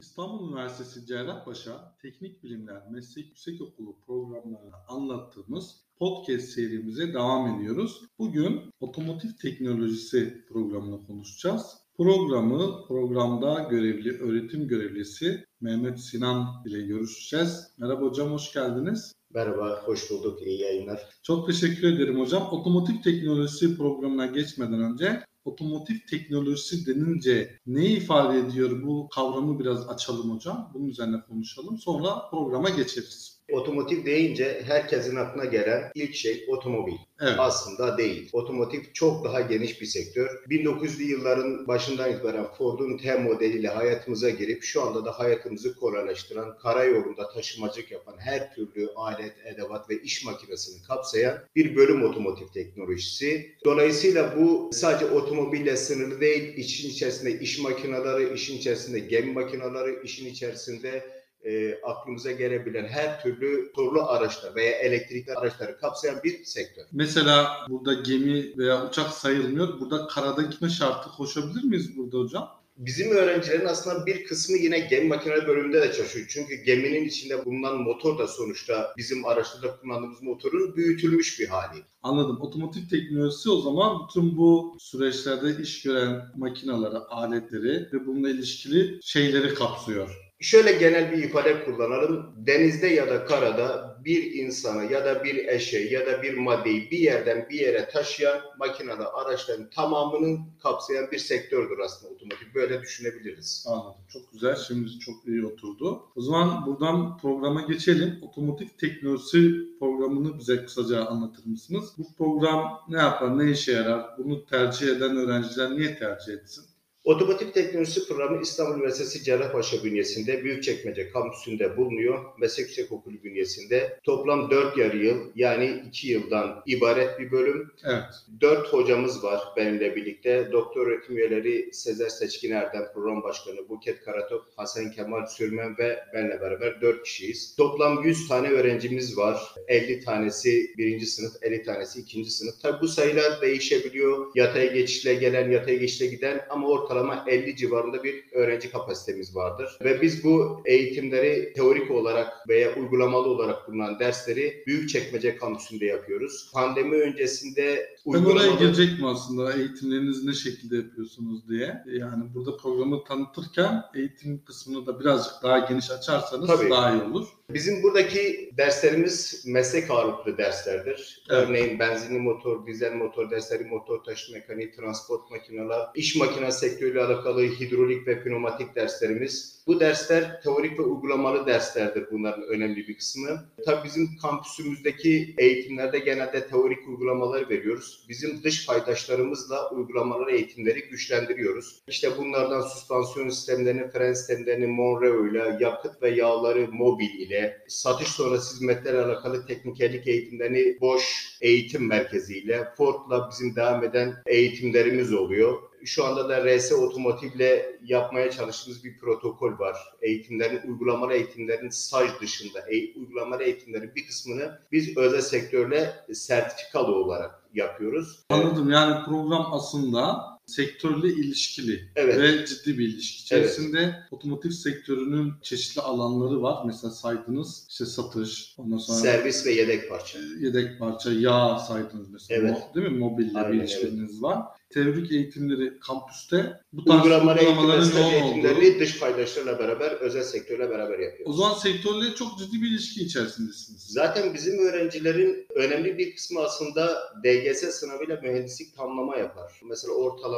İstanbul 0.00 0.48
Üniversitesi 0.48 1.06
Cerrahpaşa 1.06 1.96
Teknik 2.02 2.42
Bilimler 2.42 2.82
Meslek 2.90 3.26
Yüksekokulu 3.26 3.96
programlarını 4.06 4.74
anlattığımız 4.88 5.84
podcast 5.98 6.48
serimize 6.48 7.14
devam 7.14 7.54
ediyoruz. 7.54 8.02
Bugün 8.18 8.60
otomotiv 8.80 9.28
teknolojisi 9.42 10.44
programını 10.48 11.06
konuşacağız. 11.06 11.76
Programı 11.96 12.86
programda 12.88 13.66
görevli 13.70 14.18
öğretim 14.18 14.68
görevlisi 14.68 15.44
Mehmet 15.60 16.00
Sinan 16.00 16.46
ile 16.66 16.82
görüşeceğiz. 16.82 17.74
Merhaba 17.78 18.00
hocam 18.06 18.32
hoş 18.32 18.52
geldiniz. 18.52 19.12
Merhaba, 19.34 19.82
hoş 19.84 20.10
bulduk. 20.10 20.42
İyi 20.42 20.60
yayınlar. 20.60 21.00
Çok 21.22 21.46
teşekkür 21.46 21.92
ederim 21.92 22.20
hocam. 22.20 22.48
Otomotiv 22.52 23.02
teknolojisi 23.04 23.76
programına 23.76 24.26
geçmeden 24.26 24.80
önce 24.80 25.22
otomotiv 25.46 25.96
teknolojisi 26.10 26.86
denince 26.86 27.60
ne 27.66 27.86
ifade 27.86 28.38
ediyor 28.38 28.82
bu 28.82 29.08
kavramı 29.08 29.58
biraz 29.58 29.88
açalım 29.88 30.36
hocam. 30.36 30.70
Bunun 30.74 30.88
üzerine 30.88 31.20
konuşalım. 31.28 31.78
Sonra 31.78 32.30
programa 32.30 32.68
geçeriz. 32.68 33.35
Otomotiv 33.52 34.06
deyince 34.06 34.62
herkesin 34.66 35.16
aklına 35.16 35.44
gelen 35.44 35.90
ilk 35.94 36.14
şey 36.14 36.44
otomobil. 36.48 36.92
Evet. 37.20 37.34
Aslında 37.38 37.98
değil. 37.98 38.28
Otomotiv 38.32 38.80
çok 38.94 39.24
daha 39.24 39.40
geniş 39.40 39.80
bir 39.80 39.86
sektör. 39.86 40.28
1900'lü 40.50 41.02
yılların 41.02 41.68
başından 41.68 42.12
itibaren 42.12 42.46
Ford'un 42.58 42.98
T 42.98 43.18
modeliyle 43.18 43.68
hayatımıza 43.68 44.30
girip 44.30 44.62
şu 44.62 44.82
anda 44.82 45.04
da 45.04 45.18
hayatımızı 45.18 45.74
kolaylaştıran, 45.74 46.58
karayolunda 46.58 47.28
taşımacılık 47.28 47.90
yapan 47.90 48.16
her 48.18 48.54
türlü 48.54 48.88
alet, 48.96 49.32
edevat 49.54 49.90
ve 49.90 50.02
iş 50.02 50.24
makinesini 50.24 50.82
kapsayan 50.82 51.38
bir 51.56 51.76
bölüm 51.76 52.02
otomotiv 52.02 52.46
teknolojisi. 52.46 53.50
Dolayısıyla 53.64 54.36
bu 54.36 54.70
sadece 54.72 55.06
otomobille 55.06 55.76
sınırlı 55.76 56.20
değil. 56.20 56.56
İşin 56.56 56.90
içerisinde 56.90 57.38
iş 57.40 57.58
makineleri, 57.58 58.34
işin 58.34 58.58
içerisinde 58.58 58.98
gemi 58.98 59.32
makineleri, 59.32 59.98
işin 60.04 60.26
içerisinde 60.26 61.15
e, 61.44 61.78
aklımıza 61.82 62.32
gelebilen 62.32 62.84
her 62.84 63.22
türlü 63.22 63.72
turlu 63.72 64.02
araçlar 64.02 64.54
veya 64.54 64.72
elektrikli 64.72 65.32
araçları 65.32 65.78
kapsayan 65.78 66.22
bir 66.24 66.44
sektör. 66.44 66.84
Mesela 66.92 67.66
burada 67.68 67.94
gemi 67.94 68.58
veya 68.58 68.86
uçak 68.88 69.10
sayılmıyor. 69.10 69.80
Burada 69.80 70.06
karada 70.06 70.42
gitme 70.42 70.68
şartı 70.68 71.10
koşabilir 71.10 71.64
miyiz 71.64 71.96
burada 71.96 72.18
hocam? 72.18 72.66
Bizim 72.76 73.10
öğrencilerin 73.10 73.66
aslında 73.66 74.06
bir 74.06 74.24
kısmı 74.24 74.56
yine 74.56 74.78
gemi 74.78 75.08
makineleri 75.08 75.46
bölümünde 75.46 75.82
de 75.82 75.92
çalışıyor. 75.92 76.26
Çünkü 76.28 76.54
geminin 76.54 77.04
içinde 77.04 77.44
bulunan 77.44 77.82
motor 77.82 78.18
da 78.18 78.28
sonuçta 78.28 78.94
bizim 78.96 79.24
araçlarda 79.24 79.76
kullandığımız 79.76 80.22
motorun 80.22 80.76
büyütülmüş 80.76 81.40
bir 81.40 81.46
hali. 81.46 81.82
Anladım. 82.02 82.40
Otomotiv 82.40 82.80
teknolojisi 82.90 83.50
o 83.50 83.60
zaman 83.60 84.08
bütün 84.08 84.36
bu 84.36 84.76
süreçlerde 84.80 85.62
iş 85.62 85.82
gören 85.82 86.22
makinaları, 86.36 86.98
aletleri 87.08 87.88
ve 87.92 88.06
bununla 88.06 88.30
ilişkili 88.30 88.98
şeyleri 89.02 89.54
kapsıyor. 89.54 90.25
Şöyle 90.40 90.72
genel 90.72 91.12
bir 91.12 91.22
ifade 91.22 91.64
kullanalım. 91.64 92.34
Denizde 92.36 92.86
ya 92.86 93.08
da 93.08 93.24
karada 93.24 93.96
bir 94.04 94.32
insanı 94.32 94.92
ya 94.92 95.04
da 95.04 95.24
bir 95.24 95.48
eşeği 95.48 95.92
ya 95.92 96.06
da 96.06 96.22
bir 96.22 96.38
maddeyi 96.38 96.90
bir 96.90 96.98
yerden 96.98 97.46
bir 97.50 97.60
yere 97.60 97.88
taşıyan 97.88 98.40
makinede 98.58 99.06
araçların 99.06 99.70
tamamının 99.70 100.40
kapsayan 100.62 101.10
bir 101.10 101.18
sektördür 101.18 101.78
aslında 101.78 102.12
otomotiv. 102.12 102.46
Böyle 102.54 102.82
düşünebiliriz. 102.82 103.66
Anladım. 103.68 103.94
Çok 104.08 104.32
güzel. 104.32 104.56
Şimdi 104.56 104.98
çok 104.98 105.26
iyi 105.26 105.46
oturdu. 105.46 106.02
O 106.16 106.20
zaman 106.20 106.66
buradan 106.66 107.18
programa 107.18 107.60
geçelim. 107.60 108.18
Otomotiv 108.22 108.66
teknolojisi 108.80 109.52
programını 109.78 110.38
bize 110.38 110.64
kısaca 110.64 111.04
anlatır 111.04 111.46
mısınız? 111.46 111.92
Bu 111.98 112.14
program 112.18 112.80
ne 112.88 112.98
yapar, 112.98 113.38
ne 113.38 113.50
işe 113.50 113.72
yarar? 113.72 114.18
Bunu 114.18 114.46
tercih 114.46 114.88
eden 114.88 115.16
öğrenciler 115.16 115.70
niye 115.70 115.98
tercih 115.98 116.32
etsin? 116.32 116.64
Otomotiv 117.06 117.50
Teknolojisi 117.50 118.08
Programı 118.08 118.42
İstanbul 118.42 118.76
Üniversitesi 118.76 119.24
Cerrahpaşa 119.24 119.84
bünyesinde 119.84 120.44
Büyükçekmece 120.44 121.10
kampüsünde 121.10 121.76
bulunuyor. 121.76 122.24
Meslek 122.38 122.66
Yüksekokulu 122.66 123.22
bünyesinde. 123.24 124.00
Toplam 124.04 124.50
4 124.50 124.78
yarı 124.78 124.96
yıl 124.96 125.16
yani 125.34 125.82
2 125.88 126.08
yıldan 126.08 126.62
ibaret 126.66 127.20
bir 127.20 127.30
bölüm. 127.30 127.70
Evet. 127.84 128.04
4 128.40 128.68
hocamız 128.68 129.24
var 129.24 129.40
benimle 129.56 129.96
birlikte. 129.96 130.48
Doktor 130.52 130.86
öğretim 130.86 131.18
üyeleri 131.18 131.72
Sezer 131.72 132.08
Seçkin 132.08 132.50
Erdem 132.50 132.86
Program 132.94 133.22
Başkanı 133.22 133.68
Buket 133.68 134.04
Karatop, 134.04 134.42
Hasan 134.56 134.90
Kemal 134.90 135.26
Sürmen 135.26 135.78
ve 135.78 135.98
benle 136.14 136.40
beraber 136.40 136.80
4 136.80 137.02
kişiyiz. 137.02 137.54
Toplam 137.56 138.04
100 138.04 138.28
tane 138.28 138.48
öğrencimiz 138.48 139.16
var. 139.16 139.54
50 139.68 140.04
tanesi 140.04 140.70
1. 140.78 141.00
sınıf, 141.00 141.32
50 141.42 141.62
tanesi 141.62 142.00
2. 142.00 142.24
sınıf. 142.24 142.60
Tabi 142.62 142.80
bu 142.82 142.88
sayılar 142.88 143.40
değişebiliyor. 143.42 144.26
Yatay 144.34 144.74
geçişle 144.74 145.14
gelen, 145.14 145.50
yatay 145.50 145.78
geçişle 145.78 146.06
giden 146.06 146.46
ama 146.50 146.68
ortalama 146.68 146.95
ortalama 146.96 147.24
50 147.26 147.56
civarında 147.56 148.04
bir 148.04 148.24
öğrenci 148.32 148.70
kapasitemiz 148.70 149.36
vardır. 149.36 149.78
Ve 149.84 150.02
biz 150.02 150.24
bu 150.24 150.62
eğitimleri 150.64 151.52
teorik 151.56 151.90
olarak 151.90 152.48
veya 152.48 152.74
uygulamalı 152.74 153.28
olarak 153.28 153.68
bulunan 153.68 153.98
dersleri 153.98 154.62
Büyükçekmece 154.66 155.36
kampüsünde 155.36 155.86
yapıyoruz. 155.86 156.50
Pandemi 156.54 156.96
öncesinde 156.96 157.96
ben 158.06 158.24
oraya 158.24 158.54
girecektim 158.54 159.04
aslında 159.04 159.52
eğitimleriniz 159.52 160.24
ne 160.24 160.32
şekilde 160.32 160.76
yapıyorsunuz 160.76 161.48
diye. 161.48 161.84
Yani 161.86 162.24
burada 162.34 162.56
programı 162.56 163.04
tanıtırken 163.04 163.82
eğitim 163.94 164.44
kısmını 164.44 164.86
da 164.86 165.00
birazcık 165.00 165.32
daha 165.42 165.58
geniş 165.58 165.90
açarsanız 165.90 166.46
Tabii. 166.46 166.70
daha 166.70 166.94
iyi 166.94 167.02
olur. 167.02 167.26
Bizim 167.50 167.82
buradaki 167.82 168.50
derslerimiz 168.56 169.44
meslek 169.46 169.90
ağırlıklı 169.90 170.38
derslerdir. 170.38 171.22
Evet. 171.30 171.48
Örneğin 171.48 171.78
benzinli 171.78 172.18
motor, 172.18 172.66
dizel 172.66 172.94
motor 172.94 173.30
dersleri, 173.30 173.64
motor 173.64 174.04
taşıma 174.04 174.38
mekaniği, 174.38 174.72
transport 174.72 175.30
makineler, 175.30 175.80
iş 175.94 176.16
makine 176.16 176.52
sektörüyle 176.52 177.02
alakalı 177.02 177.42
hidrolik 177.42 178.06
ve 178.06 178.22
pneumatik 178.22 178.74
derslerimiz. 178.76 179.56
Bu 179.66 179.80
dersler 179.80 180.42
teorik 180.42 180.78
ve 180.78 180.82
uygulamalı 180.82 181.46
derslerdir 181.46 182.06
bunların 182.10 182.44
önemli 182.44 182.88
bir 182.88 182.96
kısmı. 182.96 183.44
Tabii 183.64 183.84
bizim 183.84 184.16
kampüsümüzdeki 184.22 185.34
eğitimlerde 185.38 185.98
genelde 185.98 186.46
teorik 186.46 186.88
uygulamaları 186.88 187.48
veriyoruz. 187.48 188.06
Bizim 188.08 188.42
dış 188.42 188.66
paydaşlarımızla 188.66 189.70
uygulamaları 189.70 190.32
eğitimleri 190.32 190.80
güçlendiriyoruz. 190.80 191.82
İşte 191.88 192.18
bunlardan 192.18 192.60
süspansiyon 192.60 193.28
sistemlerini, 193.28 193.90
fren 193.90 194.12
sistemlerini 194.12 194.66
Monreo 194.66 195.26
ile, 195.26 195.56
yakıt 195.60 196.02
ve 196.02 196.10
yağları 196.10 196.68
mobil 196.72 197.10
ile, 197.10 197.35
ile, 197.36 197.64
satış 197.68 198.08
sonrası 198.08 198.54
hizmetlerle 198.54 198.98
alakalı 198.98 199.46
teknikerlik 199.46 200.06
eğitimlerini 200.06 200.80
Boş 200.80 201.36
Eğitim 201.40 201.86
Merkezi 201.86 202.38
ile, 202.38 202.68
Ford'la 202.76 203.30
bizim 203.30 203.56
devam 203.56 203.84
eden 203.84 204.14
eğitimlerimiz 204.26 205.12
oluyor. 205.12 205.58
Şu 205.84 206.04
anda 206.04 206.28
da 206.28 206.44
RS 206.44 206.72
Otomotiv'le 206.72 207.64
yapmaya 207.84 208.30
çalıştığımız 208.30 208.84
bir 208.84 208.98
protokol 208.98 209.58
var. 209.58 209.76
Eğitimlerin, 210.02 210.68
uygulamalı 210.68 211.12
eğitimlerin 211.12 211.68
staj 211.68 212.10
dışında, 212.20 212.60
e, 212.60 212.94
uygulamalı 212.98 213.42
eğitimlerin 213.42 213.94
bir 213.96 214.06
kısmını 214.06 214.58
biz 214.72 214.96
özel 214.96 215.20
sektörle 215.20 215.94
sertifikalı 216.12 216.94
olarak 216.94 217.42
yapıyoruz. 217.54 218.24
Anladım. 218.30 218.70
Yani 218.70 219.04
program 219.04 219.46
aslında 219.52 220.35
sektörle 220.46 221.08
ilişkili 221.08 221.88
evet. 221.96 222.18
ve 222.18 222.46
ciddi 222.46 222.78
bir 222.78 222.88
ilişki 222.88 223.22
içerisinde 223.22 223.80
evet. 223.80 223.94
otomotiv 224.10 224.50
sektörünün 224.50 225.32
çeşitli 225.42 225.80
alanları 225.80 226.42
var. 226.42 226.64
Mesela 226.66 226.90
saydınız 226.90 227.66
işte 227.68 227.86
satış, 227.86 228.54
ondan 228.58 228.78
sonra 228.78 228.98
servis 228.98 229.46
ve 229.46 229.52
yedek 229.52 229.88
parça. 229.88 230.18
Yedek 230.40 230.78
parça, 230.78 231.12
yağ 231.12 231.58
saydınız 231.58 232.10
mesela. 232.10 232.48
Evet. 232.48 232.74
Değil 232.74 232.90
mi? 232.90 232.98
Mobille 232.98 233.52
bir 233.52 233.54
ilişkiniz 233.54 234.10
evet. 234.12 234.22
var 234.22 234.42
teorik 234.70 235.12
eğitimleri 235.12 235.80
kampüste 235.80 236.60
bu 236.72 236.84
tarz 236.84 237.04
uygulamaları 237.04 237.44
yoğun 237.44 238.12
eğitimlerini 238.12 238.80
dış 238.80 239.00
paydaşlarla 239.00 239.58
beraber, 239.58 239.90
özel 239.90 240.22
sektörle 240.22 240.70
beraber 240.70 240.98
yapıyoruz. 240.98 241.34
O 241.34 241.42
zaman 241.42 241.54
sektörle 241.54 242.14
çok 242.14 242.38
ciddi 242.38 242.62
bir 242.62 242.70
ilişki 242.70 243.02
içerisindesiniz. 243.02 243.86
Zaten 243.88 244.34
bizim 244.34 244.58
öğrencilerin 244.58 245.46
önemli 245.54 245.98
bir 245.98 246.14
kısmı 246.14 246.40
aslında 246.40 246.98
DGS 247.24 247.58
sınavıyla 247.58 248.20
mühendislik 248.22 248.76
tamlama 248.76 249.16
yapar. 249.16 249.60
Mesela 249.64 249.94
ortalama 249.94 250.35